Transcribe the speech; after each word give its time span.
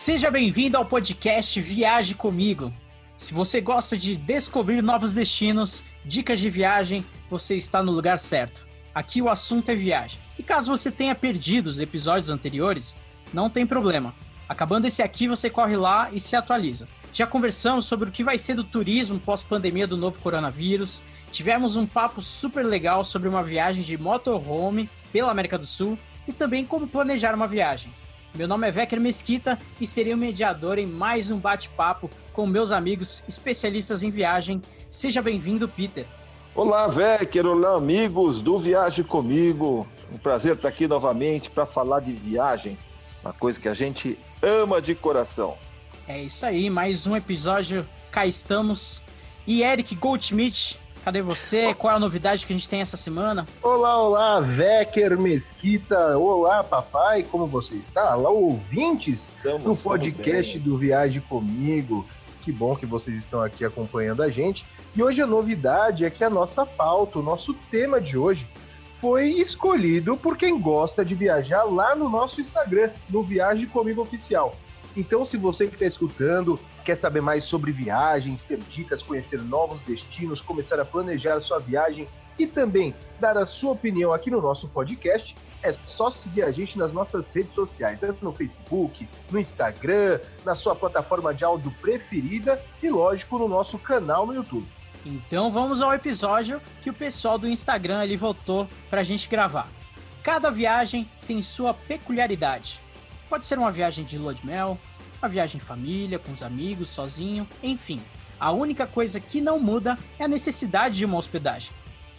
Seja 0.00 0.30
bem-vindo 0.30 0.78
ao 0.78 0.86
podcast 0.86 1.60
Viaje 1.60 2.14
Comigo. 2.14 2.72
Se 3.18 3.34
você 3.34 3.60
gosta 3.60 3.98
de 3.98 4.16
descobrir 4.16 4.80
novos 4.80 5.12
destinos, 5.12 5.84
dicas 6.02 6.40
de 6.40 6.48
viagem, 6.48 7.04
você 7.28 7.54
está 7.54 7.82
no 7.82 7.92
lugar 7.92 8.18
certo. 8.18 8.66
Aqui 8.94 9.20
o 9.20 9.28
assunto 9.28 9.68
é 9.68 9.74
viagem. 9.74 10.18
E 10.38 10.42
caso 10.42 10.74
você 10.74 10.90
tenha 10.90 11.14
perdido 11.14 11.66
os 11.66 11.80
episódios 11.80 12.30
anteriores, 12.30 12.96
não 13.30 13.50
tem 13.50 13.66
problema. 13.66 14.14
Acabando 14.48 14.86
esse 14.86 15.02
aqui, 15.02 15.28
você 15.28 15.50
corre 15.50 15.76
lá 15.76 16.08
e 16.10 16.18
se 16.18 16.34
atualiza. 16.34 16.88
Já 17.12 17.26
conversamos 17.26 17.84
sobre 17.84 18.08
o 18.08 18.12
que 18.12 18.24
vai 18.24 18.38
ser 18.38 18.54
do 18.54 18.64
turismo 18.64 19.20
pós-pandemia 19.20 19.86
do 19.86 19.98
novo 19.98 20.18
coronavírus. 20.20 21.02
Tivemos 21.30 21.76
um 21.76 21.84
papo 21.84 22.22
super 22.22 22.64
legal 22.64 23.04
sobre 23.04 23.28
uma 23.28 23.42
viagem 23.42 23.82
de 23.82 23.98
motorhome 23.98 24.88
pela 25.12 25.30
América 25.30 25.58
do 25.58 25.66
Sul 25.66 25.98
e 26.26 26.32
também 26.32 26.64
como 26.64 26.88
planejar 26.88 27.34
uma 27.34 27.46
viagem. 27.46 27.92
Meu 28.34 28.46
nome 28.46 28.68
é 28.68 28.70
Vecker 28.70 29.00
Mesquita 29.00 29.58
e 29.80 29.86
serei 29.86 30.14
o 30.14 30.16
mediador 30.16 30.78
em 30.78 30.86
mais 30.86 31.30
um 31.30 31.38
bate-papo 31.38 32.08
com 32.32 32.46
meus 32.46 32.70
amigos 32.70 33.24
especialistas 33.26 34.04
em 34.04 34.10
viagem. 34.10 34.62
Seja 34.88 35.20
bem-vindo, 35.20 35.68
Peter. 35.68 36.06
Olá, 36.54 36.86
Vecker, 36.86 37.44
olá, 37.44 37.76
amigos 37.76 38.40
do 38.40 38.56
Viagem 38.56 39.04
Comigo. 39.04 39.86
Um 40.12 40.18
prazer 40.18 40.54
estar 40.54 40.68
aqui 40.68 40.86
novamente 40.86 41.50
para 41.50 41.66
falar 41.66 42.00
de 42.00 42.12
viagem, 42.12 42.78
uma 43.22 43.32
coisa 43.32 43.60
que 43.60 43.68
a 43.68 43.74
gente 43.74 44.16
ama 44.40 44.80
de 44.80 44.94
coração. 44.94 45.58
É 46.06 46.22
isso 46.22 46.46
aí, 46.46 46.70
mais 46.70 47.06
um 47.08 47.16
episódio, 47.16 47.86
cá 48.12 48.26
estamos. 48.26 49.02
E 49.44 49.62
Eric 49.62 49.94
Goldschmidt, 49.96 50.79
Cadê 51.04 51.22
você? 51.22 51.74
Qual 51.74 51.92
é 51.92 51.96
a 51.96 51.98
novidade 51.98 52.46
que 52.46 52.52
a 52.52 52.56
gente 52.56 52.68
tem 52.68 52.82
essa 52.82 52.96
semana? 52.96 53.46
Olá, 53.62 53.98
olá, 53.98 54.40
Vecker 54.40 55.18
Mesquita. 55.18 56.18
Olá, 56.18 56.62
papai, 56.62 57.22
como 57.22 57.46
você 57.46 57.74
está? 57.74 58.14
Olá, 58.14 58.28
ouvintes 58.28 59.26
estamos, 59.36 59.64
do 59.64 59.74
podcast 59.74 60.58
do 60.58 60.76
Viagem 60.76 61.22
Comigo. 61.22 62.06
Que 62.42 62.52
bom 62.52 62.76
que 62.76 62.84
vocês 62.84 63.16
estão 63.16 63.42
aqui 63.42 63.64
acompanhando 63.64 64.22
a 64.22 64.30
gente. 64.30 64.66
E 64.94 65.02
hoje 65.02 65.22
a 65.22 65.26
novidade 65.26 66.04
é 66.04 66.10
que 66.10 66.22
a 66.22 66.28
nossa 66.28 66.66
pauta, 66.66 67.18
o 67.18 67.22
nosso 67.22 67.54
tema 67.70 67.98
de 67.98 68.18
hoje, 68.18 68.46
foi 69.00 69.28
escolhido 69.28 70.18
por 70.18 70.36
quem 70.36 70.60
gosta 70.60 71.02
de 71.02 71.14
viajar 71.14 71.64
lá 71.64 71.94
no 71.94 72.10
nosso 72.10 72.42
Instagram, 72.42 72.90
no 73.08 73.22
Viagem 73.22 73.66
Comigo 73.66 74.02
Oficial. 74.02 74.54
Então, 74.96 75.24
se 75.24 75.36
você 75.36 75.66
que 75.66 75.74
está 75.74 75.86
escutando 75.86 76.58
quer 76.84 76.96
saber 76.96 77.20
mais 77.20 77.44
sobre 77.44 77.72
viagens, 77.72 78.42
ter 78.42 78.58
dicas, 78.58 79.02
conhecer 79.02 79.40
novos 79.42 79.80
destinos, 79.82 80.40
começar 80.40 80.80
a 80.80 80.84
planejar 80.84 81.40
sua 81.42 81.58
viagem 81.58 82.08
e 82.38 82.46
também 82.46 82.94
dar 83.20 83.36
a 83.36 83.46
sua 83.46 83.72
opinião 83.72 84.12
aqui 84.12 84.30
no 84.30 84.40
nosso 84.40 84.68
podcast, 84.68 85.36
é 85.62 85.72
só 85.86 86.10
seguir 86.10 86.42
a 86.42 86.50
gente 86.50 86.78
nas 86.78 86.92
nossas 86.92 87.32
redes 87.32 87.54
sociais, 87.54 88.00
tanto 88.00 88.24
no 88.24 88.32
Facebook, 88.32 89.06
no 89.30 89.38
Instagram, 89.38 90.18
na 90.44 90.54
sua 90.54 90.74
plataforma 90.74 91.34
de 91.34 91.44
áudio 91.44 91.70
preferida 91.80 92.60
e, 92.82 92.88
lógico, 92.88 93.38
no 93.38 93.46
nosso 93.46 93.78
canal 93.78 94.26
no 94.26 94.34
YouTube. 94.34 94.66
Então 95.04 95.50
vamos 95.50 95.80
ao 95.80 95.92
episódio 95.94 96.60
que 96.82 96.90
o 96.90 96.94
pessoal 96.94 97.38
do 97.38 97.48
Instagram 97.48 98.00
ali 98.00 98.16
votou 98.16 98.68
para 98.88 99.00
a 99.00 99.04
gente 99.04 99.28
gravar. 99.28 99.68
Cada 100.22 100.50
viagem 100.50 101.08
tem 101.26 101.42
sua 101.42 101.72
peculiaridade. 101.72 102.80
Pode 103.30 103.46
ser 103.46 103.56
uma 103.60 103.70
viagem 103.70 104.04
de 104.04 104.18
lua 104.18 104.34
de 104.34 104.44
mel, 104.44 104.76
uma 105.22 105.28
viagem 105.28 105.60
em 105.60 105.64
família, 105.64 106.18
com 106.18 106.32
os 106.32 106.42
amigos, 106.42 106.88
sozinho, 106.88 107.46
enfim. 107.62 108.02
A 108.40 108.50
única 108.50 108.88
coisa 108.88 109.20
que 109.20 109.40
não 109.40 109.60
muda 109.60 109.96
é 110.18 110.24
a 110.24 110.28
necessidade 110.28 110.96
de 110.96 111.04
uma 111.04 111.16
hospedagem. 111.16 111.70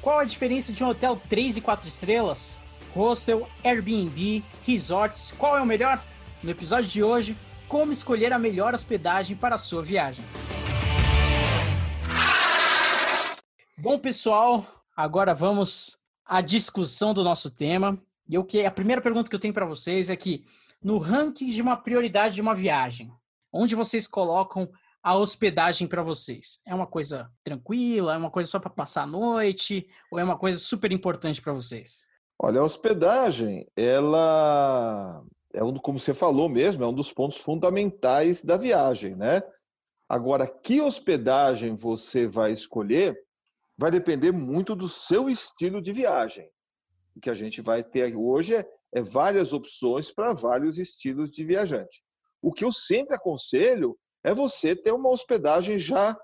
Qual 0.01 0.19
a 0.19 0.23
diferença 0.23 0.71
de 0.71 0.81
um 0.81 0.87
hotel 0.87 1.21
3 1.27 1.57
e 1.57 1.61
4 1.61 1.85
estrelas? 1.85 2.57
Hostel, 2.95 3.45
Airbnb, 3.61 4.41
resorts, 4.65 5.33
qual 5.37 5.57
é 5.57 5.61
o 5.61 5.65
melhor? 5.65 6.01
No 6.41 6.49
episódio 6.49 6.89
de 6.89 7.03
hoje, 7.03 7.35
como 7.67 7.91
escolher 7.91 8.31
a 8.31 8.39
melhor 8.39 8.73
hospedagem 8.73 9.35
para 9.35 9.55
a 9.55 9.57
sua 9.57 9.83
viagem. 9.83 10.23
Bom, 13.77 13.99
pessoal, 13.99 14.65
agora 14.95 15.33
vamos 15.33 15.97
à 16.25 16.39
discussão 16.39 17.13
do 17.13 17.21
nosso 17.21 17.51
tema. 17.51 18.01
E 18.29 18.35
eu 18.35 18.45
que 18.45 18.65
a 18.65 18.71
primeira 18.71 19.01
pergunta 19.01 19.29
que 19.29 19.35
eu 19.35 19.39
tenho 19.39 19.53
para 19.53 19.65
vocês 19.65 20.09
é 20.09 20.15
que 20.15 20.45
no 20.83 20.97
ranking 20.97 21.51
de 21.51 21.61
uma 21.61 21.77
prioridade 21.77 22.35
de 22.35 22.41
uma 22.41 22.55
viagem, 22.55 23.11
onde 23.53 23.75
vocês 23.75 24.07
colocam 24.07 24.69
a 25.03 25.15
hospedagem 25.15 25.87
para 25.87 26.03
vocês? 26.03 26.59
É 26.65 26.73
uma 26.73 26.87
coisa 26.87 27.29
tranquila? 27.43 28.13
É 28.13 28.17
uma 28.17 28.31
coisa 28.31 28.49
só 28.49 28.59
para 28.59 28.69
passar 28.69 29.03
a 29.03 29.07
noite? 29.07 29.87
Ou 30.11 30.19
é 30.19 30.23
uma 30.23 30.37
coisa 30.37 30.59
super 30.59 30.91
importante 30.91 31.41
para 31.41 31.53
vocês? 31.53 32.07
Olha, 32.39 32.59
a 32.59 32.63
hospedagem, 32.63 33.67
ela 33.75 35.23
é 35.53 35.63
um, 35.63 35.73
como 35.75 35.99
você 35.99 36.13
falou 36.13 36.49
mesmo, 36.49 36.83
é 36.83 36.87
um 36.87 36.93
dos 36.93 37.11
pontos 37.11 37.37
fundamentais 37.37 38.43
da 38.43 38.57
viagem, 38.57 39.15
né? 39.15 39.41
Agora, 40.09 40.47
que 40.47 40.81
hospedagem 40.81 41.75
você 41.75 42.27
vai 42.27 42.51
escolher 42.51 43.17
vai 43.77 43.89
depender 43.89 44.31
muito 44.31 44.75
do 44.75 44.87
seu 44.87 45.29
estilo 45.29 45.81
de 45.81 45.91
viagem. 45.91 46.47
O 47.15 47.19
que 47.19 47.29
a 47.29 47.33
gente 47.33 47.61
vai 47.61 47.83
ter 47.83 48.15
hoje 48.15 48.55
é 48.55 48.67
é, 48.93 49.01
várias 49.01 49.53
opções 49.53 50.11
para 50.11 50.33
vários 50.33 50.77
estilos 50.77 51.29
de 51.29 51.43
viajante. 51.43 52.03
O 52.41 52.51
que 52.51 52.63
eu 52.63 52.71
sempre 52.71 53.15
aconselho 53.15 53.97
é 54.23 54.33
você 54.33 54.75
ter 54.75 54.91
uma 54.91 55.09
hospedagem 55.09 55.79
já 55.79 56.17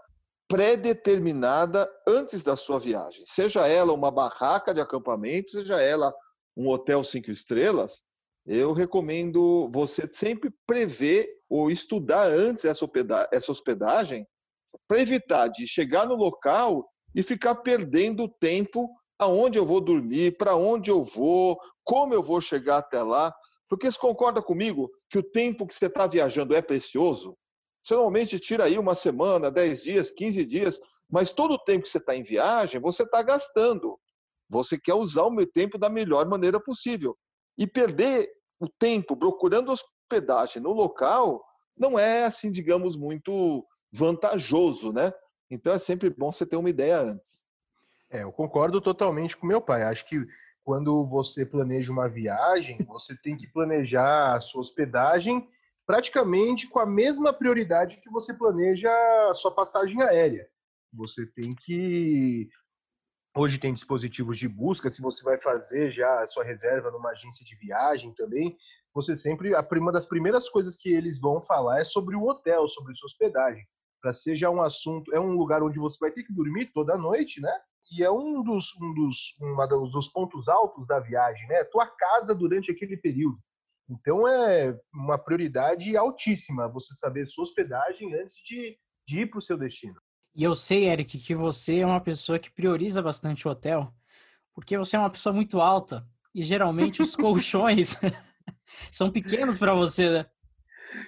pré-determinada 0.47 1.89
antes 2.07 2.41
da 2.41 2.55
sua 2.55 2.79
viagem. 2.79 3.23
Seja 3.25 3.67
ela 3.67 3.93
uma 3.93 4.09
barraca 4.09 4.73
de 4.73 4.79
acampamento, 4.79 5.51
seja 5.51 5.81
ela 5.81 6.13
um 6.55 6.69
hotel 6.69 7.03
cinco 7.03 7.29
estrelas, 7.29 8.03
eu 8.47 8.71
recomendo 8.71 9.67
você 9.69 10.07
sempre 10.07 10.49
prever 10.65 11.27
ou 11.49 11.69
estudar 11.69 12.31
antes 12.31 12.63
essa 12.63 13.51
hospedagem 13.51 14.25
para 14.87 15.01
evitar 15.01 15.49
de 15.49 15.67
chegar 15.67 16.07
no 16.07 16.15
local 16.15 16.89
e 17.13 17.21
ficar 17.21 17.55
perdendo 17.55 18.29
tempo 18.39 18.89
aonde 19.19 19.57
eu 19.57 19.65
vou 19.65 19.81
dormir, 19.81 20.37
para 20.37 20.55
onde 20.55 20.89
eu 20.89 21.03
vou, 21.03 21.59
como 21.87 22.13
eu 22.13 22.21
vou 22.21 22.41
chegar 22.41 22.77
até 22.77 23.01
lá. 23.01 23.33
Porque 23.69 23.89
você 23.89 23.97
concorda 23.97 24.41
comigo 24.41 24.91
que 25.09 25.17
o 25.17 25.23
tempo 25.23 25.65
que 25.65 25.73
você 25.73 25.87
está 25.87 26.05
viajando 26.05 26.55
é 26.55 26.61
precioso? 26.61 27.35
Você 27.81 27.95
normalmente 27.95 28.39
tira 28.39 28.65
aí 28.65 28.77
uma 28.77 28.93
semana, 28.93 29.49
10 29.49 29.81
dias, 29.81 30.11
15 30.11 30.45
dias, 30.45 30.79
mas 31.09 31.31
todo 31.31 31.53
o 31.53 31.57
tempo 31.57 31.83
que 31.83 31.89
você 31.89 31.97
está 31.97 32.15
em 32.15 32.21
viagem, 32.21 32.81
você 32.81 33.03
está 33.03 33.23
gastando. 33.23 33.97
Você 34.49 34.77
quer 34.77 34.93
usar 34.93 35.23
o 35.23 35.31
meu 35.31 35.49
tempo 35.49 35.77
da 35.77 35.89
melhor 35.89 36.27
maneira 36.27 36.59
possível. 36.59 37.17
E 37.57 37.65
perder 37.65 38.29
o 38.59 38.67
tempo 38.67 39.15
procurando 39.15 39.71
hospedagem 39.71 40.61
no 40.61 40.71
local 40.71 41.43
não 41.77 41.97
é, 41.97 42.25
assim, 42.25 42.51
digamos, 42.51 42.97
muito 42.97 43.65
vantajoso, 43.91 44.91
né? 44.91 45.11
Então 45.49 45.73
é 45.73 45.79
sempre 45.79 46.09
bom 46.09 46.31
você 46.31 46.45
ter 46.45 46.55
uma 46.57 46.69
ideia 46.69 46.99
antes. 46.99 47.45
É, 48.09 48.23
eu 48.23 48.31
concordo 48.31 48.81
totalmente 48.81 49.35
com 49.35 49.45
meu 49.45 49.61
pai. 49.61 49.83
Acho 49.83 50.05
que 50.07 50.25
quando 50.67 51.05
você 51.05 51.45
planeja 51.45 51.93
uma 51.93 52.09
viagem, 52.09 52.77
você 52.85 53.15
tem 53.15 53.37
que 53.37 53.47
planejar 53.47 54.35
a 54.35 54.41
sua 54.41 54.59
hospedagem 54.59 55.47
praticamente 55.85 56.67
com 56.67 56.77
a 56.77 56.85
mesma 56.85 57.31
prioridade 57.31 58.01
que 58.01 58.09
você 58.09 58.33
planeja 58.33 58.91
a 59.29 59.33
sua 59.33 59.49
passagem 59.49 60.01
aérea. 60.01 60.45
Você 60.91 61.25
tem 61.25 61.55
que 61.55 62.49
Hoje 63.33 63.57
tem 63.59 63.73
dispositivos 63.73 64.37
de 64.37 64.49
busca, 64.49 64.89
se 64.89 65.01
você 65.01 65.23
vai 65.23 65.37
fazer 65.37 65.89
já 65.89 66.21
a 66.21 66.27
sua 66.27 66.43
reserva 66.43 66.91
numa 66.91 67.11
agência 67.11 67.45
de 67.45 67.55
viagem 67.55 68.13
também, 68.15 68.57
você 68.93 69.15
sempre, 69.15 69.55
a 69.55 69.65
uma 69.71 69.91
das 69.93 70.05
primeiras 70.05 70.49
coisas 70.49 70.75
que 70.75 70.89
eles 70.89 71.17
vão 71.17 71.41
falar 71.41 71.79
é 71.79 71.85
sobre 71.85 72.13
o 72.13 72.27
hotel, 72.27 72.67
sobre 72.67 72.93
sua 72.95 73.07
hospedagem, 73.07 73.65
para 74.01 74.13
seja 74.13 74.49
um 74.49 74.61
assunto, 74.61 75.15
é 75.15 75.19
um 75.19 75.37
lugar 75.37 75.63
onde 75.63 75.79
você 75.79 75.97
vai 75.97 76.11
ter 76.11 76.23
que 76.23 76.33
dormir 76.33 76.71
toda 76.73 76.97
noite, 76.97 77.39
né? 77.39 77.53
E 77.91 78.03
é 78.03 78.11
um 78.11 78.43
dos, 78.43 78.73
um 78.81 78.93
dos, 78.93 79.35
uma 79.39 79.65
dos 79.67 80.07
pontos 80.09 80.47
altos 80.47 80.85
da 80.87 80.99
viagem, 80.99 81.47
né? 81.47 81.63
Tua 81.65 81.87
casa 81.87 82.35
durante 82.35 82.71
aquele 82.71 82.97
período. 82.97 83.39
Então 83.89 84.27
é 84.27 84.77
uma 84.93 85.17
prioridade 85.17 85.95
altíssima 85.95 86.67
você 86.67 86.93
saber 86.95 87.25
sua 87.25 87.43
hospedagem 87.43 88.13
antes 88.15 88.35
de, 88.45 88.77
de 89.07 89.21
ir 89.21 89.27
para 89.27 89.39
o 89.39 89.41
seu 89.41 89.57
destino. 89.57 89.95
E 90.35 90.43
eu 90.43 90.53
sei, 90.53 90.89
Eric, 90.89 91.17
que 91.17 91.33
você 91.33 91.79
é 91.79 91.85
uma 91.85 92.01
pessoa 92.01 92.37
que 92.37 92.51
prioriza 92.51 93.01
bastante 93.01 93.47
o 93.47 93.51
hotel, 93.51 93.93
porque 94.53 94.77
você 94.77 94.95
é 94.95 94.99
uma 94.99 95.09
pessoa 95.09 95.33
muito 95.33 95.61
alta 95.61 96.05
e 96.35 96.43
geralmente 96.43 97.01
os 97.01 97.15
colchões 97.17 97.95
são 98.91 99.09
pequenos 99.09 99.57
para 99.57 99.73
você, 99.73 100.09
né? 100.09 100.25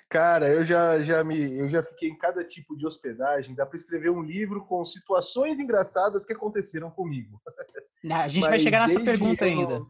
Cara, 0.10 0.50
eu 0.50 0.66
já, 0.66 1.02
já 1.02 1.24
me, 1.24 1.58
eu 1.58 1.70
já 1.70 1.82
fiquei 1.84 2.10
em 2.10 2.18
cada 2.18 2.44
tipo 2.44 2.76
de 2.76 2.86
hospedagem. 2.86 3.56
Dá 3.56 3.66
para 3.66 3.76
escrever 3.76 4.10
um 4.10 4.22
livro 4.22 4.66
com 4.66 4.84
situações 4.84 5.60
engraçadas 5.60 6.26
que 6.26 6.34
aconteceram 6.34 6.90
comigo. 6.92 7.42
a 8.12 8.28
gente 8.28 8.42
Mas 8.42 8.50
vai 8.50 8.60
chegar 8.60 8.80
nessa 8.82 9.00
pergunta 9.00 9.48
eu... 9.48 9.60
ainda. 9.60 9.86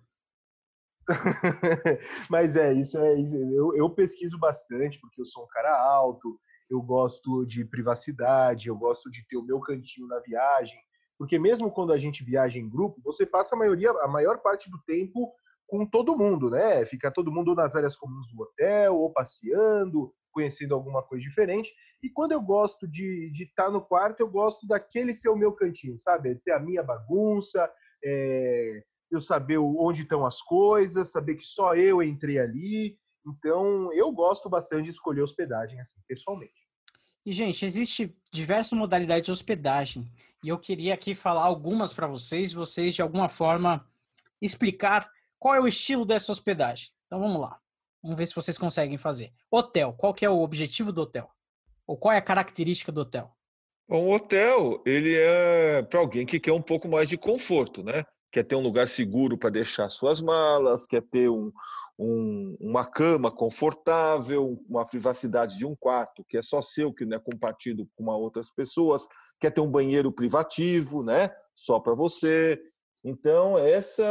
Mas 2.30 2.56
é 2.56 2.74
isso, 2.74 2.98
é 3.00 3.16
isso. 3.16 3.36
Eu, 3.36 3.76
eu 3.76 3.90
pesquiso 3.90 4.38
bastante 4.38 5.00
porque 5.00 5.22
eu 5.22 5.26
sou 5.26 5.44
um 5.44 5.48
cara 5.48 5.76
alto. 5.80 6.40
Eu 6.70 6.82
gosto 6.82 7.46
de 7.46 7.66
privacidade. 7.66 8.68
Eu 8.68 8.78
gosto 8.78 9.10
de 9.10 9.26
ter 9.28 9.38
o 9.38 9.44
meu 9.44 9.60
cantinho 9.60 10.08
na 10.08 10.20
viagem. 10.20 10.80
Porque 11.18 11.38
mesmo 11.38 11.70
quando 11.72 11.92
a 11.92 11.98
gente 11.98 12.24
viaja 12.24 12.58
em 12.58 12.70
grupo, 12.70 13.02
você 13.04 13.26
passa 13.26 13.56
a 13.56 13.58
maioria, 13.60 13.92
a 13.92 14.08
maior 14.08 14.38
parte 14.38 14.72
do 14.72 14.80
tempo 14.84 15.34
com 15.70 15.86
todo 15.86 16.18
mundo, 16.18 16.50
né? 16.50 16.86
Fica 16.86 17.12
todo 17.12 17.32
mundo 17.32 17.54
nas 17.54 17.76
áreas 17.76 17.96
comuns 17.96 18.28
do 18.28 18.42
hotel, 18.42 18.96
ou 18.98 19.14
passeando, 19.14 20.12
conhecendo 20.32 20.74
alguma 20.74 21.04
coisa 21.04 21.24
diferente. 21.24 21.72
E 22.02 22.10
quando 22.10 22.32
eu 22.32 22.42
gosto 22.42 22.88
de 22.88 23.32
estar 23.40 23.66
tá 23.66 23.72
no 23.72 23.82
quarto, 23.82 24.20
eu 24.20 24.30
gosto 24.30 24.68
daquele 24.68 25.14
ser 25.14 25.30
o 25.30 25.36
meu 25.36 25.52
cantinho, 25.52 25.98
sabe? 26.00 26.36
Ter 26.44 26.54
a 26.54 26.60
minha 26.60 26.82
bagunça, 26.82 27.70
é, 28.04 28.82
eu 29.12 29.22
saber 29.22 29.60
onde 29.60 30.02
estão 30.02 30.26
as 30.26 30.42
coisas, 30.42 31.12
saber 31.12 31.36
que 31.36 31.46
só 31.46 31.76
eu 31.76 32.02
entrei 32.02 32.40
ali. 32.40 32.98
Então, 33.26 33.94
eu 33.94 34.12
gosto 34.12 34.50
bastante 34.50 34.86
de 34.86 34.90
escolher 34.90 35.22
hospedagem, 35.22 35.80
assim, 35.80 36.00
pessoalmente. 36.08 36.68
E, 37.24 37.32
gente, 37.32 37.64
existe 37.64 38.18
diversas 38.32 38.78
modalidades 38.78 39.26
de 39.26 39.32
hospedagem. 39.32 40.12
E 40.44 40.50
eu 40.50 40.58
queria 40.58 40.96
aqui 40.96 41.14
falar 41.14 41.44
algumas 41.44 41.94
para 41.94 42.08
vocês, 42.08 42.54
vocês 42.54 42.96
de 42.96 43.04
alguma 43.04 43.30
forma 43.30 43.86
explicar 44.42 45.12
qual 45.40 45.56
é 45.56 45.60
o 45.60 45.68
estilo 45.68 46.06
dessa 46.06 46.32
hospedagem. 46.32 46.90
Então 47.08 47.20
vamos 47.20 47.40
lá. 47.42 47.58
Vamos 48.04 48.18
ver 48.18 48.26
se 48.26 48.36
vocês 48.36 48.58
conseguem 48.58 48.98
fazer. 48.98 49.34
Hotel, 49.50 49.94
qual 49.94 50.14
que 50.14 50.26
é 50.26 50.30
o 50.30 50.42
objetivo 50.42 50.92
do 50.92 51.02
hotel? 51.02 51.30
Ou 51.88 51.98
qual 51.98 52.14
é 52.14 52.18
a 52.18 52.22
característica 52.22 52.92
do 52.92 53.02
hotel? 53.02 53.32
O 53.88 54.12
hotel, 54.12 54.84
ele 54.86 55.16
é 55.18 55.82
para 55.82 56.00
alguém 56.00 56.26
que 56.26 56.40
quer 56.40 56.54
um 56.54 56.62
pouco 56.62 56.88
mais 56.88 57.10
de 57.10 57.18
conforto, 57.18 57.84
né? 57.84 58.04
Quer 58.32 58.44
ter 58.44 58.56
um 58.56 58.62
lugar 58.62 58.88
seguro 58.88 59.38
para 59.38 59.50
deixar 59.50 59.90
suas 59.90 60.22
malas, 60.22 60.86
quer 60.86 61.02
ter 61.02 61.28
um, 61.30 61.52
um, 61.98 62.56
uma 62.60 62.86
cama 62.86 63.32
confortável, 63.32 64.62
uma 64.70 64.86
privacidade 64.86 65.58
de 65.58 65.66
um 65.66 65.76
quarto 65.76 66.24
que 66.30 66.38
é 66.38 66.42
só 66.42 66.62
seu, 66.62 66.94
que 66.94 67.04
não 67.04 67.18
é 67.18 67.20
compartido 67.20 67.90
com 67.96 68.06
outras 68.06 68.52
pessoas, 68.52 69.08
quer 69.40 69.50
ter 69.52 69.62
um 69.62 69.72
banheiro 69.72 70.12
privativo, 70.12 71.04
né? 71.04 71.30
Só 71.56 71.80
para 71.80 71.96
você. 71.96 72.62
Então, 73.04 73.58
essa 73.58 74.06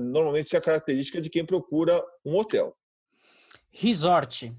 normalmente 0.00 0.54
é 0.54 0.58
a 0.58 0.62
característica 0.62 1.20
de 1.20 1.30
quem 1.30 1.44
procura 1.44 2.02
um 2.24 2.36
hotel. 2.36 2.76
Resort. 3.70 4.54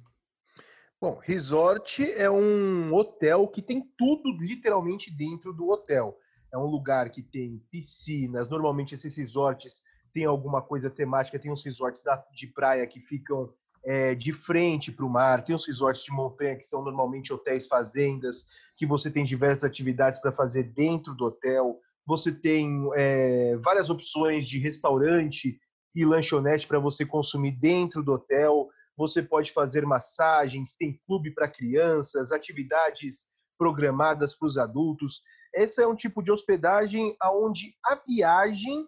Bom, 0.99 1.19
resort 1.21 2.01
é 2.13 2.29
um 2.29 2.93
hotel 2.93 3.47
que 3.49 3.61
tem 3.61 3.83
tudo 3.97 4.31
literalmente 4.39 5.11
dentro 5.11 5.51
do 5.51 5.69
hotel. 5.69 6.17
É 6.51 6.57
um 6.57 6.65
lugar 6.65 7.09
que 7.09 7.21
tem 7.21 7.61
piscinas, 7.69 8.47
normalmente 8.47 8.95
esses 8.95 9.15
resorts 9.15 9.81
têm 10.13 10.25
alguma 10.25 10.61
coisa 10.61 10.89
temática, 10.89 11.37
tem 11.37 11.51
uns 11.51 11.65
resorts 11.65 12.01
de 12.33 12.47
praia 12.47 12.87
que 12.87 13.01
ficam 13.01 13.53
é, 13.83 14.15
de 14.15 14.31
frente 14.31 14.91
para 14.91 15.05
o 15.05 15.09
mar, 15.09 15.43
tem 15.43 15.55
os 15.55 15.67
resorts 15.67 16.03
de 16.03 16.11
montanha 16.11 16.55
que 16.55 16.63
são 16.63 16.81
normalmente 16.81 17.33
hotéis 17.33 17.67
fazendas, 17.67 18.47
que 18.77 18.85
você 18.85 19.11
tem 19.11 19.25
diversas 19.25 19.65
atividades 19.65 20.21
para 20.21 20.31
fazer 20.31 20.63
dentro 20.63 21.13
do 21.13 21.25
hotel 21.25 21.79
você 22.05 22.31
tem 22.31 22.89
é, 22.95 23.55
várias 23.57 23.89
opções 23.89 24.45
de 24.45 24.59
restaurante 24.59 25.59
e 25.95 26.05
lanchonete 26.05 26.67
para 26.67 26.79
você 26.79 27.05
consumir 27.05 27.51
dentro 27.51 28.03
do 28.03 28.13
hotel. 28.13 28.67
Você 28.97 29.21
pode 29.21 29.51
fazer 29.51 29.85
massagens, 29.85 30.75
tem 30.75 30.99
clube 31.05 31.33
para 31.33 31.47
crianças, 31.47 32.31
atividades 32.31 33.25
programadas 33.57 34.35
para 34.35 34.47
os 34.47 34.57
adultos. 34.57 35.21
Esse 35.53 35.81
é 35.81 35.87
um 35.87 35.95
tipo 35.95 36.21
de 36.21 36.31
hospedagem 36.31 37.15
onde 37.23 37.75
a 37.85 37.95
viagem 37.95 38.87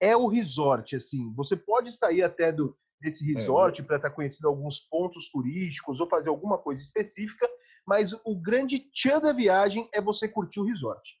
é 0.00 0.16
o 0.16 0.26
resort. 0.26 0.96
Assim, 0.96 1.32
você 1.34 1.56
pode 1.56 1.96
sair 1.96 2.22
até 2.22 2.52
do 2.52 2.76
desse 3.00 3.30
é, 3.30 3.38
resort 3.38 3.80
é, 3.80 3.84
para 3.84 3.96
estar 3.96 4.08
tá 4.08 4.14
conhecendo 4.14 4.48
alguns 4.48 4.80
pontos 4.80 5.30
turísticos 5.30 6.00
ou 6.00 6.08
fazer 6.08 6.30
alguma 6.30 6.58
coisa 6.58 6.80
específica, 6.82 7.46
mas 7.86 8.12
o 8.24 8.34
grande 8.34 8.78
tchan 8.90 9.20
da 9.20 9.32
viagem 9.32 9.88
é 9.92 10.00
você 10.00 10.26
curtir 10.26 10.60
o 10.60 10.64
resort. 10.64 11.18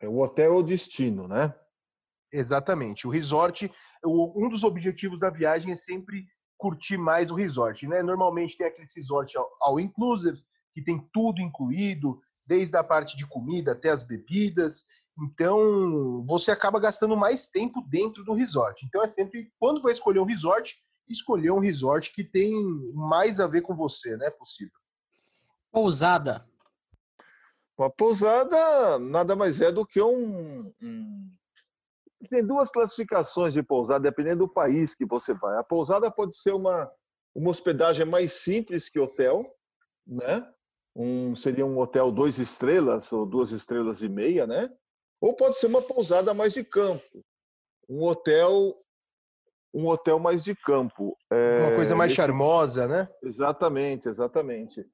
É 0.00 0.08
o 0.08 0.18
hotel 0.18 0.54
é 0.54 0.56
o 0.56 0.62
destino, 0.62 1.28
né? 1.28 1.54
Exatamente. 2.32 3.06
O 3.06 3.10
resort, 3.10 3.70
um 4.04 4.48
dos 4.48 4.64
objetivos 4.64 5.20
da 5.20 5.30
viagem 5.30 5.72
é 5.72 5.76
sempre 5.76 6.26
curtir 6.58 6.96
mais 6.96 7.30
o 7.30 7.34
resort, 7.34 7.86
né? 7.86 8.02
Normalmente 8.02 8.56
tem 8.56 8.66
aquele 8.66 8.88
resort 8.94 9.34
all 9.60 9.78
inclusive, 9.78 10.42
que 10.72 10.82
tem 10.82 10.98
tudo 11.12 11.40
incluído, 11.40 12.20
desde 12.46 12.76
a 12.76 12.84
parte 12.84 13.16
de 13.16 13.26
comida 13.26 13.72
até 13.72 13.90
as 13.90 14.02
bebidas. 14.02 14.84
Então, 15.16 16.24
você 16.26 16.50
acaba 16.50 16.80
gastando 16.80 17.16
mais 17.16 17.46
tempo 17.46 17.80
dentro 17.88 18.24
do 18.24 18.34
resort. 18.34 18.84
Então, 18.84 19.02
é 19.02 19.08
sempre, 19.08 19.52
quando 19.58 19.80
vai 19.80 19.92
escolher 19.92 20.18
um 20.18 20.24
resort, 20.24 20.74
escolher 21.08 21.50
um 21.52 21.60
resort 21.60 22.12
que 22.12 22.24
tem 22.24 22.52
mais 22.92 23.38
a 23.38 23.46
ver 23.46 23.60
com 23.60 23.76
você, 23.76 24.16
né? 24.16 24.28
Possível. 24.30 24.74
Pousada. 25.70 26.44
Uma 27.76 27.90
pousada 27.90 28.98
nada 28.98 29.34
mais 29.34 29.60
é 29.60 29.72
do 29.72 29.84
que 29.84 30.00
um, 30.00 30.72
um, 30.80 31.30
Tem 32.30 32.46
duas 32.46 32.70
classificações 32.70 33.52
de 33.52 33.62
pousada, 33.62 34.04
dependendo 34.04 34.46
do 34.46 34.52
país 34.52 34.94
que 34.94 35.04
você 35.04 35.34
vai. 35.34 35.58
A 35.58 35.64
pousada 35.64 36.10
pode 36.10 36.36
ser 36.36 36.52
uma, 36.52 36.90
uma 37.34 37.50
hospedagem 37.50 38.06
mais 38.06 38.32
simples 38.32 38.88
que 38.88 39.00
hotel, 39.00 39.44
né? 40.06 40.48
Um, 40.96 41.34
seria 41.34 41.66
um 41.66 41.76
hotel 41.78 42.12
dois 42.12 42.38
estrelas 42.38 43.12
ou 43.12 43.26
duas 43.26 43.50
estrelas 43.50 44.02
e 44.02 44.08
meia, 44.08 44.46
né? 44.46 44.70
Ou 45.20 45.34
pode 45.34 45.56
ser 45.56 45.66
uma 45.66 45.82
pousada 45.82 46.32
mais 46.32 46.52
de 46.52 46.62
campo, 46.62 47.24
um 47.88 48.02
hotel 48.02 48.80
um 49.74 49.88
hotel 49.88 50.20
mais 50.20 50.44
de 50.44 50.54
campo. 50.54 51.16
É, 51.32 51.66
uma 51.66 51.74
coisa 51.74 51.96
mais 51.96 52.12
esse... 52.12 52.16
charmosa, 52.16 52.86
né? 52.86 53.08
Exatamente, 53.20 54.08
exatamente. 54.08 54.86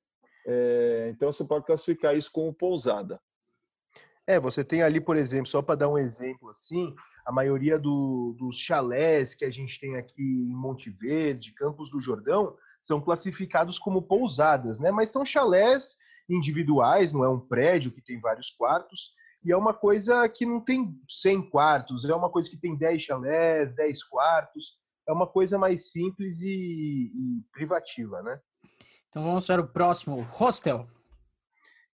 É, 0.47 1.11
então 1.11 1.33
você 1.33 1.45
pode 1.45 1.67
classificar 1.67 2.17
isso 2.17 2.31
como 2.33 2.53
pousada. 2.53 3.21
É, 4.27 4.39
você 4.39 4.63
tem 4.63 4.83
ali, 4.83 5.01
por 5.01 5.17
exemplo, 5.17 5.47
só 5.47 5.61
para 5.61 5.75
dar 5.75 5.89
um 5.89 5.99
exemplo 5.99 6.51
assim, 6.51 6.95
a 7.27 7.33
maioria 7.33 7.79
do, 7.79 8.35
dos 8.39 8.57
chalés 8.57 9.35
que 9.35 9.45
a 9.45 9.51
gente 9.51 9.79
tem 9.81 9.97
aqui 9.97 10.23
em 10.23 10.55
Monte 10.55 10.91
Verde, 10.91 11.55
Campos 11.55 11.91
do 11.91 12.01
Jordão, 12.01 12.57
são 12.81 13.01
classificados 13.01 13.79
como 13.79 14.03
pousadas, 14.03 14.79
né? 14.79 14.91
Mas 14.91 15.11
são 15.11 15.25
chalés 15.25 15.97
individuais, 16.29 17.13
não 17.13 17.25
é 17.25 17.29
um 17.29 17.41
prédio 17.41 17.91
que 17.91 18.01
tem 18.01 18.21
vários 18.21 18.51
quartos, 18.51 19.13
e 19.45 19.51
é 19.51 19.57
uma 19.57 19.75
coisa 19.75 20.29
que 20.29 20.45
não 20.45 20.61
tem 20.61 20.95
100 21.09 21.51
quartos, 21.51 22.05
é 22.05 22.15
uma 22.15 22.31
coisa 22.31 22.49
que 22.49 22.57
tem 22.57 22.77
10 22.77 23.03
chalés, 23.03 23.75
10 23.75 24.05
quartos, 24.05 24.79
é 25.09 25.13
uma 25.13 25.27
coisa 25.27 25.59
mais 25.59 25.91
simples 25.91 26.41
e, 26.41 27.11
e 27.15 27.45
privativa, 27.53 28.23
né? 28.23 28.41
Então 29.11 29.25
vamos 29.25 29.45
para 29.45 29.61
o 29.61 29.67
próximo, 29.67 30.23
hostel. 30.31 30.89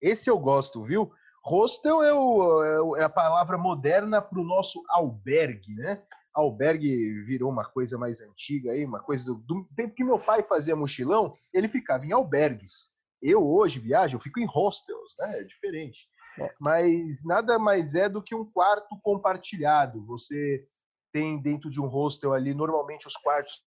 Esse 0.01 0.29
eu 0.29 0.37
gosto, 0.37 0.83
viu? 0.83 1.11
Hostel 1.43 2.03
é, 2.03 2.13
o, 2.13 2.95
é, 2.97 3.01
é 3.01 3.03
a 3.05 3.09
palavra 3.09 3.57
moderna 3.57 4.21
para 4.21 4.39
o 4.39 4.43
nosso 4.43 4.83
albergue, 4.89 5.75
né? 5.75 6.03
Albergue 6.33 7.23
virou 7.23 7.49
uma 7.49 7.63
coisa 7.63 7.97
mais 7.97 8.19
antiga 8.19 8.71
aí, 8.71 8.83
uma 8.83 8.99
coisa 8.99 9.23
do, 9.25 9.35
do 9.35 9.65
tempo 9.75 9.95
que 9.95 10.03
meu 10.03 10.19
pai 10.19 10.43
fazia 10.43 10.75
mochilão, 10.75 11.37
ele 11.53 11.69
ficava 11.69 12.05
em 12.05 12.11
albergues. 12.11 12.89
Eu 13.21 13.47
hoje 13.47 13.79
viajo, 13.79 14.17
eu 14.17 14.19
fico 14.19 14.41
em 14.41 14.45
hostels, 14.45 15.15
né? 15.17 15.39
É 15.39 15.43
diferente. 15.43 15.99
É. 16.37 16.53
Mas 16.59 17.23
nada 17.23 17.57
mais 17.57 17.95
é 17.95 18.09
do 18.09 18.21
que 18.21 18.35
um 18.35 18.43
quarto 18.43 18.99
compartilhado. 19.01 20.05
Você 20.05 20.67
tem 21.13 21.41
dentro 21.41 21.69
de 21.69 21.79
um 21.79 21.87
hostel 21.87 22.33
ali, 22.33 22.53
normalmente 22.53 23.07
os 23.07 23.15
quartos 23.15 23.63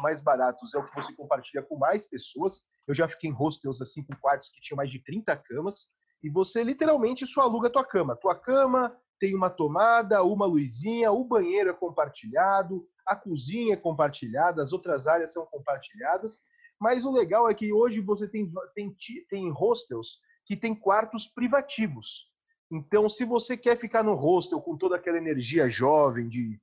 mais 0.00 0.20
baratos 0.20 0.74
é 0.74 0.78
o 0.78 0.84
que 0.84 0.94
você 0.94 1.12
compartilha 1.14 1.62
com 1.62 1.76
mais 1.76 2.08
pessoas. 2.08 2.64
Eu 2.86 2.94
já 2.94 3.08
fiquei 3.08 3.30
em 3.30 3.32
hostels 3.32 3.80
assim 3.80 4.02
com 4.02 4.14
quartos 4.16 4.50
que 4.50 4.60
tinham 4.60 4.76
mais 4.76 4.90
de 4.90 5.02
30 5.02 5.36
camas 5.36 5.88
e 6.22 6.30
você 6.30 6.64
literalmente 6.64 7.26
só 7.26 7.42
aluga 7.42 7.68
a 7.68 7.70
tua 7.70 7.84
cama. 7.84 8.16
Tua 8.16 8.34
cama 8.34 8.96
tem 9.18 9.34
uma 9.34 9.50
tomada, 9.50 10.22
uma 10.22 10.46
luzinha, 10.46 11.12
o 11.12 11.24
banheiro 11.24 11.70
é 11.70 11.72
compartilhado, 11.72 12.86
a 13.06 13.14
cozinha 13.14 13.74
é 13.74 13.76
compartilhada, 13.76 14.62
as 14.62 14.72
outras 14.72 15.06
áreas 15.06 15.32
são 15.32 15.46
compartilhadas. 15.46 16.40
Mas 16.80 17.04
o 17.04 17.12
legal 17.12 17.48
é 17.48 17.54
que 17.54 17.72
hoje 17.72 18.00
você 18.00 18.28
tem, 18.28 18.50
tem, 18.74 18.94
tem 19.28 19.50
hostels 19.50 20.18
que 20.44 20.56
tem 20.56 20.74
quartos 20.74 21.26
privativos. 21.26 22.30
Então, 22.70 23.08
se 23.08 23.24
você 23.24 23.56
quer 23.56 23.76
ficar 23.76 24.02
no 24.02 24.14
hostel 24.14 24.60
com 24.60 24.76
toda 24.76 24.96
aquela 24.96 25.16
energia 25.16 25.68
jovem 25.68 26.28
de 26.28 26.60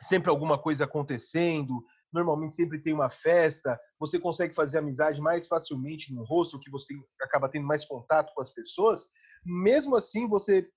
sempre 0.00 0.30
alguma 0.30 0.58
coisa 0.58 0.84
acontecendo, 0.84 1.84
normalmente 2.12 2.54
sempre 2.54 2.80
tem 2.80 2.92
uma 2.92 3.10
festa, 3.10 3.80
você 3.98 4.18
consegue 4.18 4.54
fazer 4.54 4.78
amizade 4.78 5.20
mais 5.20 5.46
facilmente 5.46 6.12
no 6.12 6.24
rosto, 6.24 6.58
que 6.58 6.70
você 6.70 6.94
acaba 7.20 7.48
tendo 7.48 7.66
mais 7.66 7.84
contato 7.84 8.32
com 8.34 8.40
as 8.40 8.52
pessoas. 8.52 9.08
Mesmo 9.44 9.96
assim, 9.96 10.28
você 10.28 10.68